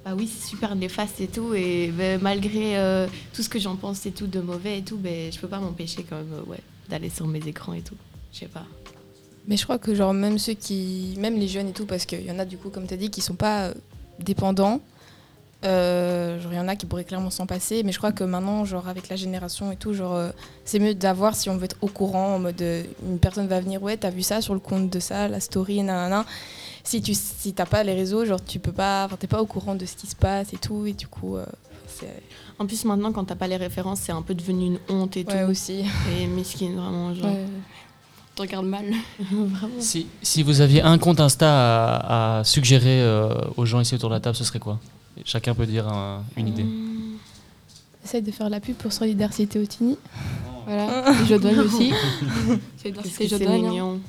[0.03, 1.53] bah oui, c'est super néfaste et tout.
[1.53, 4.97] Et ben, malgré euh, tout ce que j'en pense et tout de mauvais et tout,
[4.97, 7.95] ben, je peux pas m'empêcher quand même euh, ouais, d'aller sur mes écrans et tout.
[8.33, 8.65] Je sais pas.
[9.47, 12.25] Mais je crois que genre même ceux qui, même les jeunes et tout, parce qu'il
[12.25, 13.73] y en a du coup, comme tu as dit, qui sont pas euh,
[14.19, 14.81] dépendants.
[15.64, 18.24] Euh, genre il y en a qui pourraient clairement s'en passer, mais je crois que
[18.24, 20.30] maintenant, genre avec la génération et tout, genre euh,
[20.66, 23.59] c'est mieux d'avoir si on veut être au courant en mode euh, une personne va
[23.61, 26.26] venir, ouais, t'as vu ça sur le compte de ça, la story, nanana.
[26.84, 29.76] Si tu si t'as pas les réseaux, genre tu peux pas, t'es pas au courant
[29.76, 31.45] de ce qui se passe et tout, et du coup euh,
[31.88, 32.22] c'est
[32.59, 35.26] En plus, maintenant, quand t'as pas les références, c'est un peu devenu une honte et
[35.26, 35.49] Ouais, tout.
[35.51, 35.86] aussi.
[36.20, 37.26] Et miskin, vraiment, genre.
[37.26, 37.45] Ouais.
[38.36, 38.86] Tu regardes mal.
[39.32, 39.76] vraiment.
[39.80, 44.09] si, si vous aviez un compte Insta à, à suggérer euh, aux gens ici autour
[44.09, 44.80] de la table, ce serait quoi?
[45.26, 46.66] Chacun peut dire un- une idée.
[48.03, 49.97] Essaye de faire la pub pour Solidarité Otini.
[50.66, 51.11] Voilà.
[51.22, 51.93] Et je donne aussi.
[52.78, 53.66] C'est Qu'est-ce c'est que je c'est donne.
[53.66, 53.70] hein.
[53.70, 54.01] mignon.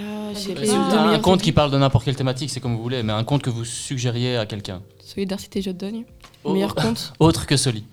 [0.00, 0.60] Euh, je pas.
[0.60, 3.24] le un c'est qui parle de n'importe quelle thématique, c'est comme vous voulez, mais un
[3.24, 4.82] compte que vous suggériez à quelqu'un.
[5.02, 6.04] Solidarité, je donne.
[6.44, 6.52] Oh.
[6.52, 7.14] Meilleur compte.
[7.18, 7.84] Autre que Soli.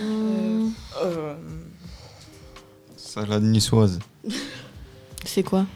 [0.00, 0.72] Hum,
[2.96, 3.98] Salade niçoise.
[5.24, 5.66] C'est quoi?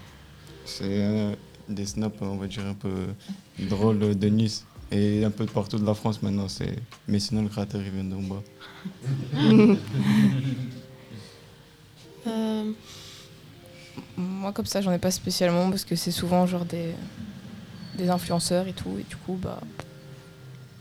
[0.65, 1.35] C'est euh,
[1.69, 2.91] des snaps, on va dire, un peu
[3.59, 4.65] drôles de Nice.
[4.95, 6.49] Et un peu de partout de la France maintenant.
[6.49, 6.77] c'est
[7.09, 8.43] Mais sinon, le créateur, il vient d'en bas.
[12.27, 12.73] Euh,
[14.17, 16.93] Moi, comme ça, j'en ai pas spécialement parce que c'est souvent genre des,
[17.99, 18.97] des influenceurs et tout.
[18.99, 19.61] Et du coup, bah.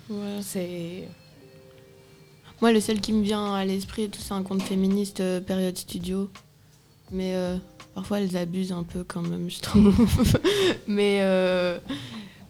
[0.09, 0.39] ouais.
[0.41, 1.09] C'est.
[2.61, 5.41] Moi, le seul qui me vient à l'esprit, et tout, c'est un compte féministe euh,
[5.41, 6.29] période studio.
[7.11, 7.57] Mais euh,
[7.93, 9.93] parfois, elles abusent un peu quand même, je trouve.
[10.87, 11.77] mais, euh,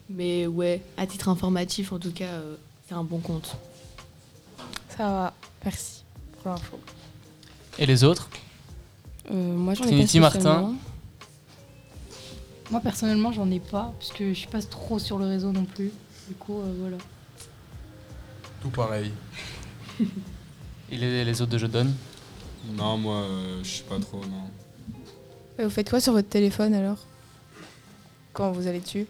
[0.08, 2.56] mais ouais, à titre informatif, en tout cas, euh,
[2.88, 3.56] c'est un bon compte.
[4.96, 5.34] Ça va.
[5.64, 6.04] Merci
[6.42, 6.78] pour l'info.
[7.78, 8.28] Et les autres?
[9.30, 10.74] Euh, moi, j'en ai Trinity pas Martin?
[12.70, 15.64] Moi personnellement j'en ai pas parce que je suis pas trop sur le réseau non
[15.64, 15.92] plus.
[16.28, 16.96] Du coup euh, voilà.
[18.62, 19.12] Tout pareil.
[20.90, 21.94] Et les, les autres de Je donne
[22.72, 24.48] Non, moi, euh, je sais pas trop, non.
[25.58, 26.98] Et vous faites quoi sur votre téléphone alors?
[28.32, 29.06] Quand vous allez dessus?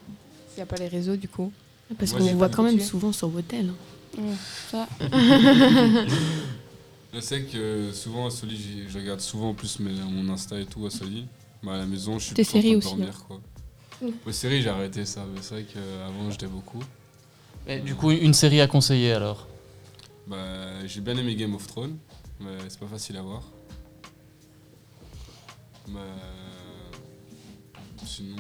[0.55, 1.53] S'il n'y a pas les réseaux, du coup
[1.99, 3.73] Parce qu'on voit quand même souvent sur vos tels.
[4.17, 4.23] Ouais,
[4.71, 4.87] ça.
[7.13, 10.87] Je sais que souvent à Soli, je regarde souvent plus mes, mon Insta et tout
[10.87, 11.27] à Soli.
[11.65, 13.25] Mais à la maison, je suis Tes plus en train séries de aussi, dormir, hein.
[14.01, 14.11] quoi.
[14.27, 15.25] Les séries, j'ai arrêté ça.
[15.35, 16.81] mais C'est vrai qu'avant, j'étais beaucoup.
[17.85, 19.49] Du coup, une série à conseiller alors?
[20.29, 21.97] Bah, j'ai bien aimé Game of Thrones,
[22.39, 23.43] mais c'est pas facile à voir.
[25.89, 26.01] Mais
[28.07, 28.37] sinon,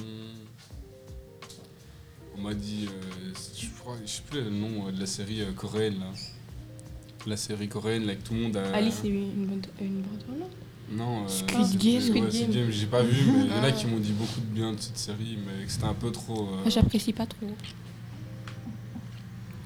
[2.36, 5.42] on m'a dit, euh, je crois, je sais plus le nom euh, de la série
[5.42, 6.06] euh, coréenne là.
[7.26, 8.74] La série coréenne là, avec tout le monde a.
[8.74, 10.48] Alice et une bonne une bonne non?
[10.90, 11.94] Non, euh, Squid Game.
[11.94, 12.50] ouais, Squid Game.
[12.50, 13.66] Game, j'ai pas vu, mais il y en Ah.
[13.66, 16.10] a qui m'ont dit beaucoup de bien de cette série, mais que c'était un peu
[16.12, 16.42] trop.
[16.48, 17.46] euh, Moi, J'apprécie pas trop.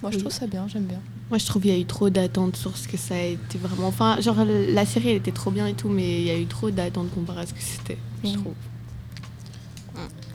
[0.00, 1.00] Moi, je trouve ça bien, j'aime bien.
[1.28, 3.58] Moi, je trouve qu'il y a eu trop d'attentes sur ce que ça a été
[3.58, 3.88] vraiment.
[3.88, 6.46] Enfin, genre, la série, elle était trop bien et tout, mais il y a eu
[6.46, 8.54] trop d'attentes comparé à ce que c'était, je trouve.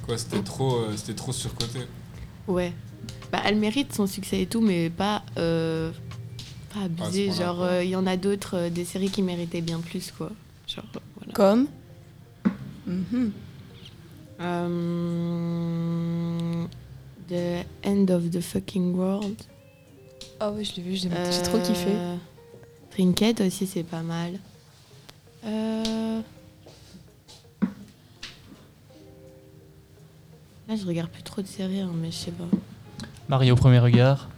[0.05, 1.79] Quoi, c'était trop, euh, c'était trop surcoté.
[2.48, 2.74] Ouais.
[3.32, 5.91] Bah, elle mérite son succès et tout, mais pas, euh,
[6.74, 7.32] pas abusé.
[7.32, 10.30] genre, euh, il y en a d'autres, euh, des séries qui méritaient bien plus, quoi.
[10.68, 11.34] Genre, euh, voilà.
[11.34, 11.68] Comme
[12.86, 13.32] Mhm.
[17.30, 19.36] The End of the Fucking World.
[20.39, 21.10] Ah ouais, je l'ai vu, j'ai
[21.44, 21.91] trop kiffé.
[22.91, 24.34] Trinket aussi, c'est pas mal.
[25.46, 26.22] Euh,
[30.70, 32.45] Là, je regarde plus trop de séries, hein, mais je sais pas.
[33.28, 34.30] Marie au premier regard.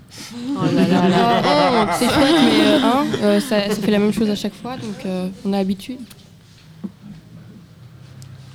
[0.58, 1.42] Oh là là là.
[1.88, 4.54] Oh, c'est chouette, mais euh, hein, euh, ça, ça fait la même chose à chaque
[4.54, 6.00] fois, donc euh, on a l'habitude.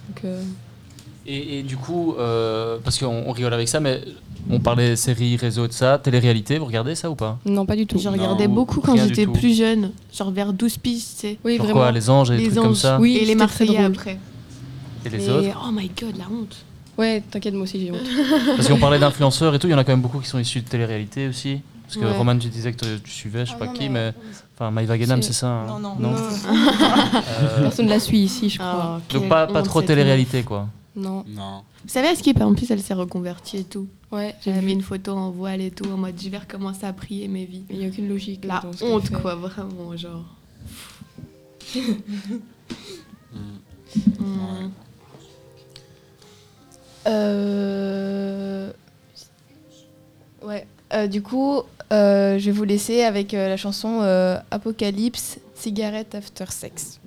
[0.09, 0.43] Donc, euh,
[1.27, 4.01] Et, et du coup, euh, parce qu'on on rigole avec ça, mais
[4.49, 7.39] on parlait séries, réseaux, de ça, télé-réalité, vous regardez ça ou pas?
[7.45, 7.99] Non, pas du tout.
[7.99, 11.39] Je regardais beaucoup quand j'étais plus jeune, genre vers 12 pistes, tu sais.
[11.45, 14.19] Oui, Genre quoi, les anges et Les trucs comme ça Oui, et les Marseillais après.
[15.05, 16.57] Et les Mais- autres Oh my god, la honte.
[16.99, 18.01] Ouais, t'inquiète, moi aussi j'ai honte.
[18.57, 20.39] Parce qu'on parlait d'influenceurs et tout, il y en a quand même beaucoup qui sont
[20.39, 21.61] issus de télé-réalité aussi.
[21.85, 22.17] Parce que Ouais.
[22.17, 24.13] Roman, tu disais que tu suivais, je sais Ah pas non, qui, mais-.
[24.55, 25.97] Enfin, Maïva Guénam, C'est- c'est ça hein Non, non.
[25.99, 26.11] Non.
[26.13, 26.17] Non.
[27.41, 29.21] Euh, Personne la suit ici, je Ah, crois.
[29.21, 30.69] Donc pas, pas trop télé-réalité, quoi.
[30.95, 31.25] Non.
[31.27, 31.63] Non.
[31.83, 33.89] Vous savez, à Skip, en plus, elle s'est reconvertie et tout.
[34.13, 36.93] Ouais, J'avais mis une photo en voile et tout, en mode je vais recommencer à
[36.93, 37.63] prier mes vies.
[37.71, 38.45] Il n'y a aucune logique.
[38.45, 39.15] La dans ce qu'elle honte, fait.
[39.15, 40.25] quoi, vraiment, genre.
[43.33, 44.25] Mm.
[44.25, 44.71] Mm.
[47.07, 48.71] Euh...
[50.43, 50.67] Ouais.
[50.93, 54.01] Euh, du coup, euh, je vais vous laisser avec euh, la chanson
[54.51, 57.00] Apocalypse, Cigarette After Sex.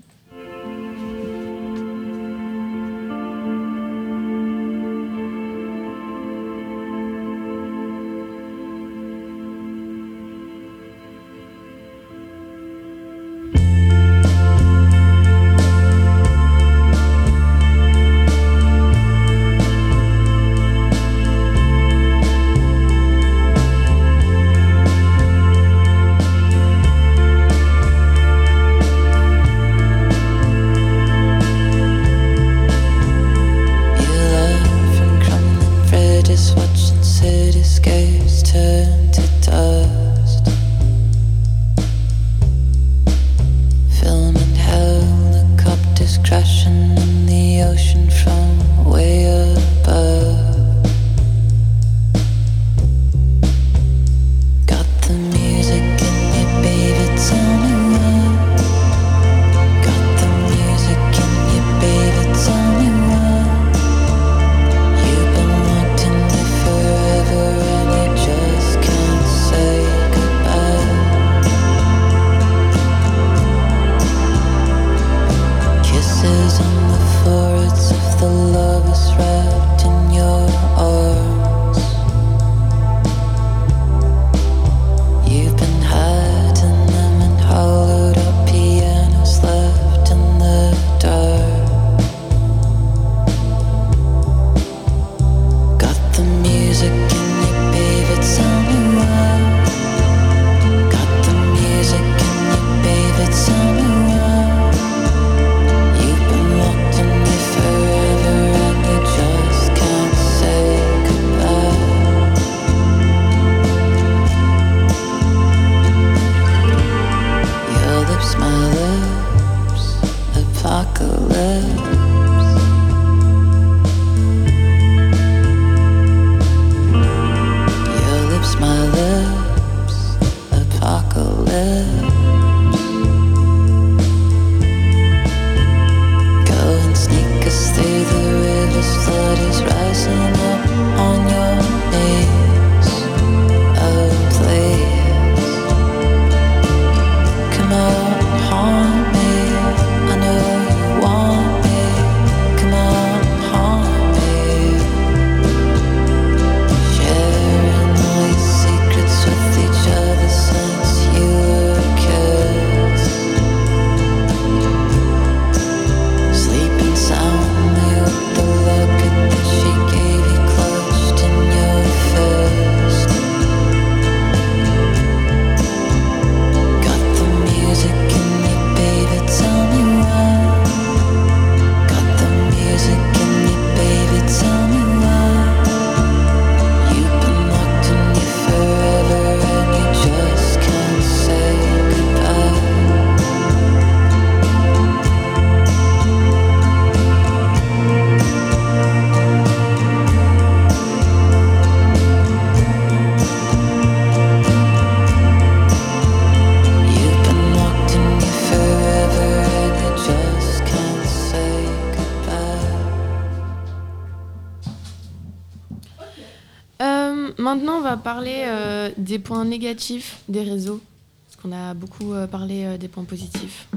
[219.03, 220.81] Des points négatifs des réseaux.
[221.25, 223.67] Parce qu'on a beaucoup euh, parlé euh, des points positifs.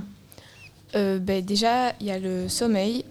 [0.94, 3.04] Ben, déjà, il y a le sommeil.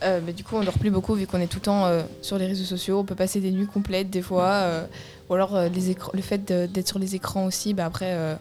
[0.00, 1.86] Ben, du coup, on dort plus beaucoup vu qu'on est tout le temps
[2.22, 2.98] sur les réseaux sociaux.
[2.98, 4.86] On peut passer des nuits complètes des fois.
[5.28, 8.38] ou alors les le fait d'être sur les écrans aussi, ben, après,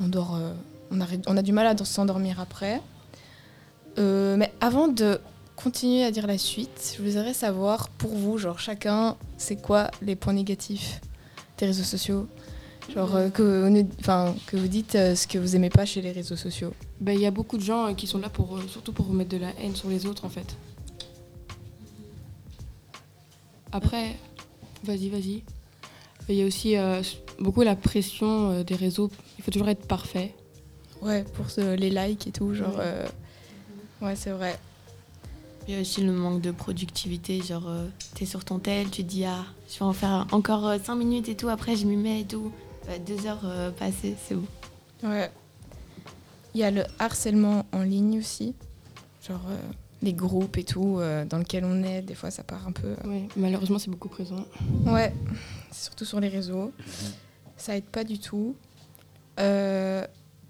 [0.00, 2.80] on, dort, a, on a du mal à s'endormir après.
[3.98, 5.20] Mais avant de
[5.54, 10.16] continuer à dire la suite, je voudrais savoir pour vous, genre chacun, c'est quoi les
[10.16, 11.00] points négatifs?
[11.58, 12.26] Des réseaux sociaux
[12.94, 16.12] Genre euh, que, vous que vous dites euh, ce que vous aimez pas chez les
[16.12, 16.74] réseaux sociaux.
[17.00, 19.30] Ben, Il y a beaucoup de gens euh, qui sont là pour, surtout pour mettre
[19.30, 20.54] de la haine sur les autres en fait.
[23.72, 24.16] Après,
[24.84, 25.42] vas-y, vas-y.
[26.28, 26.74] Il y a aussi
[27.38, 29.10] beaucoup la pression des réseaux.
[29.38, 30.34] Il faut toujours être parfait.
[31.02, 32.76] Ouais, pour ce- les likes et tout, genre.
[32.78, 33.04] Ouais.
[34.00, 34.58] Ouais, c'est vrai.
[35.66, 37.40] Il y a aussi le manque de productivité.
[37.42, 40.70] Genre, euh, t'es sur ton tel, tu te dis, ah, je vais en faire encore
[40.82, 42.52] 5 minutes et tout, après je m'y mets et tout.
[42.86, 44.44] Bah, deux heures euh, passées, c'est où
[45.02, 45.30] Ouais.
[46.54, 48.54] Il y a le harcèlement en ligne aussi.
[49.26, 49.56] Genre euh,
[50.02, 52.88] les groupes et tout euh, dans lesquels on est, des fois ça part un peu.
[52.88, 54.44] euh, Ouais, malheureusement, c'est beaucoup présent.
[54.86, 55.14] Ouais,
[55.70, 56.72] c'est surtout sur les réseaux.
[57.56, 58.54] Ça aide pas du tout.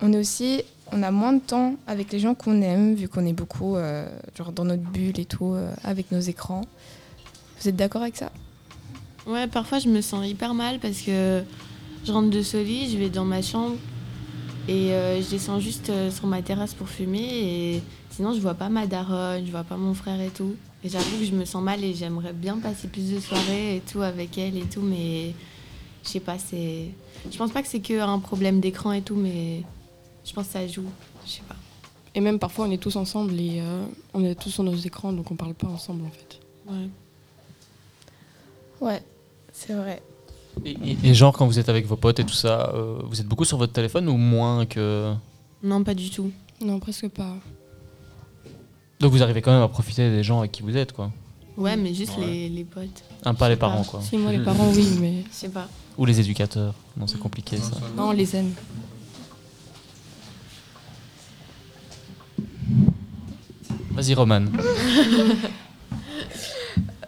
[0.00, 0.62] On est aussi,
[0.92, 4.06] on a moins de temps avec les gens qu'on aime, vu qu'on est beaucoup euh,
[4.36, 6.62] genre dans notre bulle et tout, euh, avec nos écrans.
[7.60, 8.30] Vous êtes d'accord avec ça?
[9.26, 11.42] Ouais, parfois je me sens hyper mal parce que
[12.04, 13.76] je rentre de Soli, je vais dans ma chambre
[14.68, 18.68] et euh, je descends juste sur ma terrasse pour fumer et sinon je vois pas
[18.68, 20.54] ma daronne, je vois pas mon frère et tout.
[20.82, 23.80] Et j'avoue que je me sens mal et j'aimerais bien passer plus de soirées et
[23.80, 25.32] tout avec elle et tout, mais
[26.04, 26.90] je sais pas, c'est.
[27.30, 29.62] Je pense pas que c'est que un problème d'écran et tout, mais
[30.24, 30.84] je pense que ça joue.
[31.26, 31.56] Je sais pas.
[32.14, 33.84] Et même parfois, on est tous ensemble et euh,
[34.14, 36.38] on est tous sur nos écrans, donc on parle pas ensemble en fait.
[36.68, 36.88] Ouais.
[38.80, 39.02] Ouais,
[39.52, 40.02] c'est vrai.
[40.64, 43.20] Et, et- et genre, quand vous êtes avec vos potes et tout ça, euh, vous
[43.20, 45.12] êtes beaucoup sur votre téléphone ou moins que.
[45.62, 46.30] Non, pas du tout.
[46.60, 47.34] Non, presque pas.
[49.00, 51.10] Donc vous arrivez quand même à profiter des gens avec qui vous êtes, quoi.
[51.56, 52.26] Ouais, mais juste Ouais.
[52.26, 53.02] les, les potes.
[53.24, 53.68] Ah, pas les pas.
[53.68, 54.00] parents, quoi.
[54.02, 55.24] Si, moi, les parents, oui, mais.
[55.30, 55.68] Je sais pas.
[55.98, 56.74] Ou les éducateurs.
[56.96, 57.76] Non, c'est compliqué ça.
[57.96, 58.52] Non, on les aime.
[63.94, 64.44] Vas-y, Roman.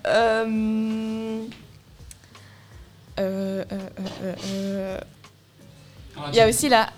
[0.09, 1.43] Euh,
[3.19, 4.99] euh, euh, euh,
[6.29, 6.89] Il y a aussi la,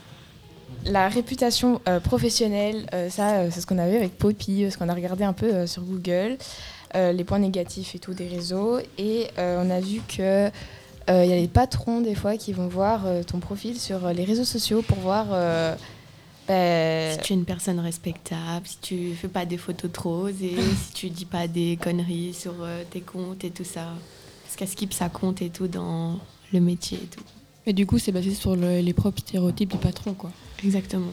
[0.84, 2.84] la réputation professionnelle.
[3.08, 6.36] ça, c'est ce qu'on avait avec Poppy, ce qu'on a regardé un peu sur Google,
[6.94, 8.78] les points négatifs et tout des réseaux.
[8.98, 10.50] Et on a vu que
[11.08, 14.06] euh, il y a les patrons des fois qui vont voir euh, ton profil sur
[14.06, 15.26] euh, les réseaux sociaux pour voir.
[16.50, 20.22] Euh, ben, Si tu es une personne respectable, si tu fais pas des photos trop
[20.22, 20.56] osées,
[20.86, 23.86] si tu dis pas des conneries sur euh, tes comptes et tout ça.
[24.44, 26.18] Parce qu'à Skip, ça compte et tout dans
[26.52, 27.22] le métier et tout.
[27.66, 30.30] Et du coup, c'est basé sur le- les propres stéréotypes du patron, quoi.
[30.64, 31.12] Exactement.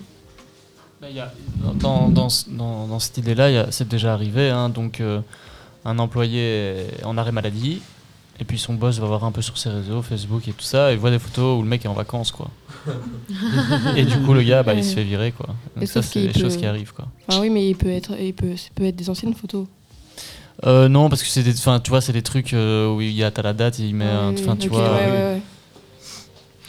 [1.75, 4.49] Dans, dans, ce- dans, dans cette idée-là, y a- c'est déjà arrivé.
[4.49, 5.19] hein, donc, euh,
[5.83, 7.81] un employé en arrêt maladie,
[8.39, 10.91] et puis son boss va voir un peu sur ses réseaux, Facebook et tout ça,
[10.91, 12.49] et voit des photos où le mec est en vacances, quoi.
[13.95, 15.55] et du coup, le gars, bah, il se fait virer, quoi.
[15.75, 17.07] Donc ça, c'est des choses qui arrivent, quoi.
[17.29, 19.67] Ah oui, mais il peut être, il peut, ça peut être des anciennes photos.
[20.65, 23.23] Euh, non, parce que c'est des, tu vois, c'est des trucs euh, où il y
[23.23, 25.41] a t'as la date, il met, enfin, oui, tu vois, ouais, euh, ouais, ouais.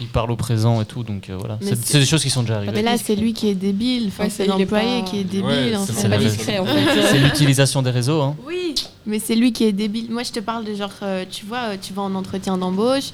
[0.00, 1.58] Il parle au présent et tout, donc euh, voilà.
[1.62, 2.72] C'est c'est- c'est des choses qui sont déjà arrivées.
[2.74, 4.08] Mais là, c'est lui qui est débile.
[4.08, 5.44] Enfin, Ouais, c'est c'est- il est l'employé pas- qui est débile.
[5.46, 6.00] Ouais, en c'est- fait.
[6.02, 7.02] c'est pas discret, en fait.
[7.10, 8.36] C'est l'utilisation des réseaux, hein.
[8.46, 8.74] Oui,
[9.06, 10.10] mais c'est lui qui est débile.
[10.10, 13.10] Moi, je te parle de genre, euh, tu vois, euh, tu vas en entretien d'embauche,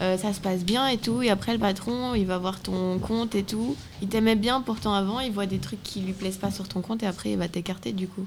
[0.00, 2.98] euh, ça se passe bien et tout, et après le patron, il va voir ton
[2.98, 3.76] compte et tout.
[4.00, 6.80] Il t'aimait bien pourtant avant, il voit des trucs qui lui plaisent pas sur ton
[6.80, 8.26] compte et après il va t'écarter du coup.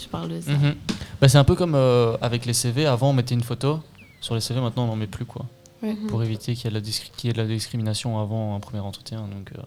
[0.00, 0.50] Je parle de ça.
[0.50, 0.74] Mhm.
[1.20, 2.84] Bah, c'est un peu comme euh, avec les CV.
[2.84, 3.78] Avant, on mettait une photo.
[4.20, 5.44] Sur les CV, maintenant, on n'en met plus, quoi.
[5.84, 5.94] Ouais.
[6.08, 8.54] Pour éviter qu'il y ait de la, discri- qu'il y ait de la discrimination avant
[8.56, 9.20] un premier entretien.
[9.28, 9.62] Donc, euh,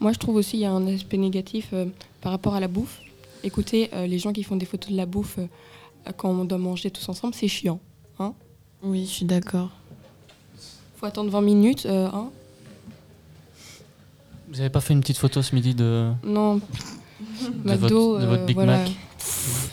[0.00, 1.86] Moi, je trouve aussi qu'il y a un aspect négatif euh,
[2.20, 3.00] par rapport à la bouffe.
[3.42, 6.58] Écoutez, euh, les gens qui font des photos de la bouffe euh, quand on doit
[6.58, 7.80] manger tous ensemble, c'est chiant.
[8.20, 8.32] Hein
[8.82, 9.70] oui, je suis d'accord.
[10.96, 11.86] Faut attendre 20 minutes.
[11.86, 12.30] euh, hein
[14.48, 16.12] Vous avez pas fait une petite photo ce midi de.
[16.22, 16.56] non.
[16.56, 16.60] de
[17.64, 18.78] McDo, votre, de votre euh, Big voilà.
[18.84, 18.92] Mac?
[19.18, 19.70] C'est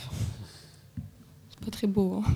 [1.64, 2.24] pas très beau.
[2.26, 2.32] hein.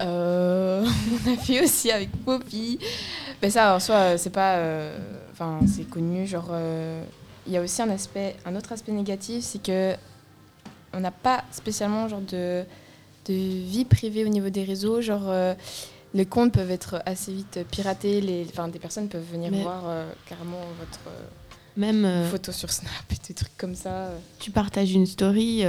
[0.00, 0.84] Euh,
[1.26, 2.78] on a fait aussi avec Poppy.
[3.42, 4.56] Mais ça, en soi, c'est pas.
[4.56, 4.96] euh,
[5.32, 6.26] Enfin, c'est connu.
[6.26, 7.02] Genre, euh,
[7.46, 9.94] il y a aussi un aspect, un autre aspect négatif, c'est que
[10.92, 12.62] on n'a pas spécialement genre de,
[13.26, 15.00] de vie privée au niveau des réseaux.
[15.00, 15.54] Genre, euh,
[16.14, 18.20] les comptes peuvent être assez vite piratés.
[18.20, 19.82] Les, enfin, des personnes peuvent venir Mais- voir
[20.28, 21.00] carrément votre
[21.76, 22.28] Même.
[22.30, 24.10] photo sur Snap et des trucs comme ça.
[24.38, 25.64] tu partages une story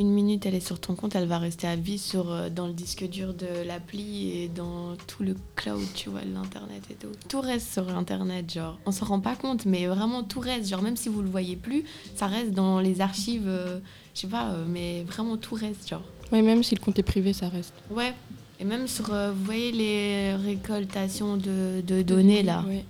[0.00, 2.66] une minute elle est sur ton compte, elle va rester à vie sur, euh, dans
[2.66, 7.12] le disque dur de l'appli et dans tout le cloud, tu vois, l'internet et tout.
[7.28, 8.78] Tout reste sur internet, genre.
[8.86, 10.68] On s'en rend pas compte, mais vraiment tout reste.
[10.68, 11.84] Genre, même si vous le voyez plus,
[12.16, 13.78] ça reste dans les archives, euh,
[14.14, 16.02] je sais pas, euh, mais vraiment tout reste, genre.
[16.32, 17.74] Ouais, même si le compte est privé, ça reste.
[17.90, 18.14] Ouais.
[18.58, 22.62] Et même sur, euh, vous voyez les récoltations de, de données là.
[22.68, 22.84] Ouais.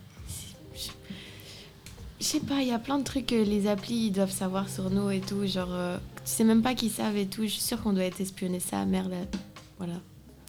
[2.21, 4.69] Je sais pas, il y a plein de trucs que les applis ils doivent savoir
[4.69, 5.47] sur nous et tout.
[5.47, 7.43] Genre, euh, tu sais même pas qu'ils savent et tout.
[7.45, 9.15] Je suis sûre qu'on doit être espionné ça, merde.
[9.79, 9.95] Voilà.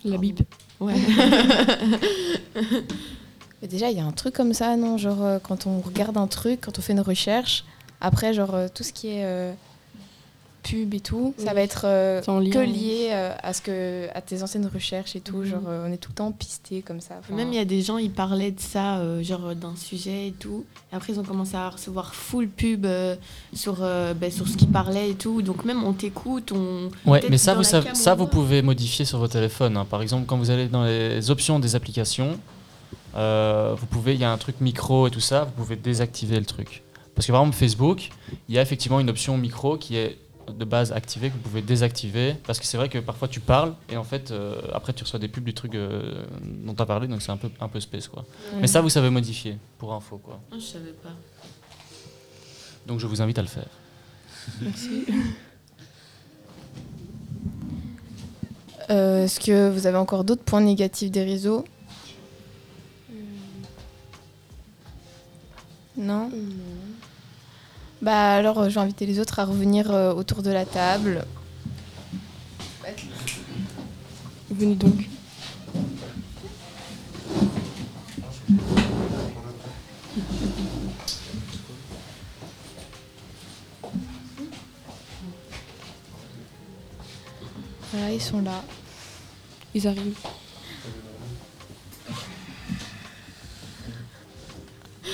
[0.04, 0.42] La bip.
[0.80, 0.96] Ouais.
[3.62, 6.18] Mais déjà, il y a un truc comme ça, non Genre, euh, quand on regarde
[6.18, 7.64] un truc, quand on fait une recherche,
[8.02, 9.54] après, genre, euh, tout ce qui est euh,
[10.64, 14.44] pub et tout, ça va être euh, que lié euh, à, ce que, à tes
[14.44, 15.38] anciennes recherches et tout.
[15.38, 15.46] Mhm.
[15.46, 17.16] Genre, euh, on est tout le temps pisté comme ça.
[17.20, 20.28] Enfin, Même il y a des gens, ils parlaient de ça, euh, genre d'un sujet
[20.28, 20.66] et tout.
[20.92, 23.16] Et après, ils ont commencé à recevoir full pub euh,
[23.54, 25.42] sur, euh, ben, sur ce qu'ils parlaient et tout.
[25.42, 26.90] Donc même on t'écoute, on.
[27.10, 27.82] Ouais, mais ça, vous, ça
[28.14, 29.78] on vous pouvez modifier sur vos téléphones.
[29.78, 29.86] hein.
[29.90, 32.40] Par exemple, quand vous allez dans les options des applications,
[33.16, 36.40] euh, vous pouvez, il y a un truc micro et tout ça, vous pouvez désactiver
[36.40, 36.84] le truc.
[37.16, 38.10] Parce que par exemple, Facebook,
[38.48, 40.18] il y a effectivement une option micro qui est
[40.48, 42.36] de base activée que vous pouvez désactiver.
[42.46, 45.20] Parce que c'est vrai que parfois tu parles et en fait, euh, après tu reçois
[45.20, 47.80] des pubs du truc euh, dont tu as parlé, donc c'est un peu, un peu
[47.80, 48.24] space quoi.
[48.54, 48.62] Ouais.
[48.62, 50.40] Mais ça, vous savez modifier pour info quoi.
[50.52, 51.14] Ah, je savais pas.
[52.88, 53.70] Donc je vous invite à le faire.
[54.62, 55.06] Merci.
[58.90, 61.64] Euh, Est-ce que vous avez encore d'autres points négatifs des réseaux?
[65.96, 66.30] Non?
[68.02, 71.24] Bah alors, euh, je vais inviter les autres à revenir euh, autour de la table.
[74.50, 75.08] Venez donc.
[87.94, 88.64] Voilà, ils sont là.
[89.76, 90.18] Ils arrivent.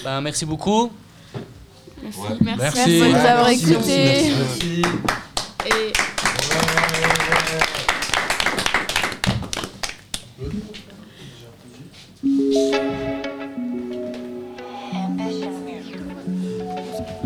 [0.05, 0.89] Ben, merci beaucoup.
[2.03, 2.19] Merci.
[2.19, 2.27] Ouais.
[2.41, 2.77] Merci.
[2.77, 2.99] Merci.
[2.99, 4.31] de nous avoir merci, écoutés.
[5.65, 5.93] Et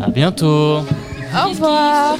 [0.00, 0.78] À bientôt.
[1.34, 2.16] au revoir.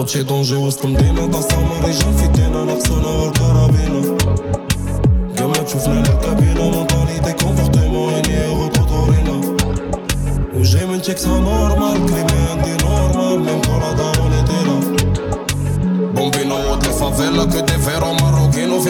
[0.00, 1.76] Lot që do në zhu së të mdina Da sa më
[2.16, 4.00] fitina Në pësë në vërë karabina
[5.90, 6.64] me në kabina
[8.16, 8.70] e një e vërë
[10.56, 14.42] U zhemin që kësa normal Krimi e ndi normal Me më kora da unë e
[14.48, 14.76] tira
[16.16, 18.80] Bombino o të favela Këtë e marokino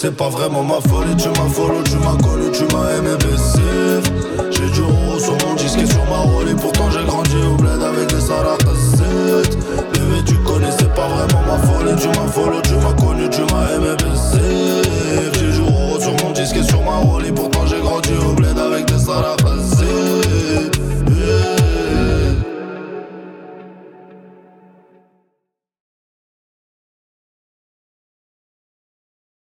[0.00, 0.79] c'est pas vraiment ma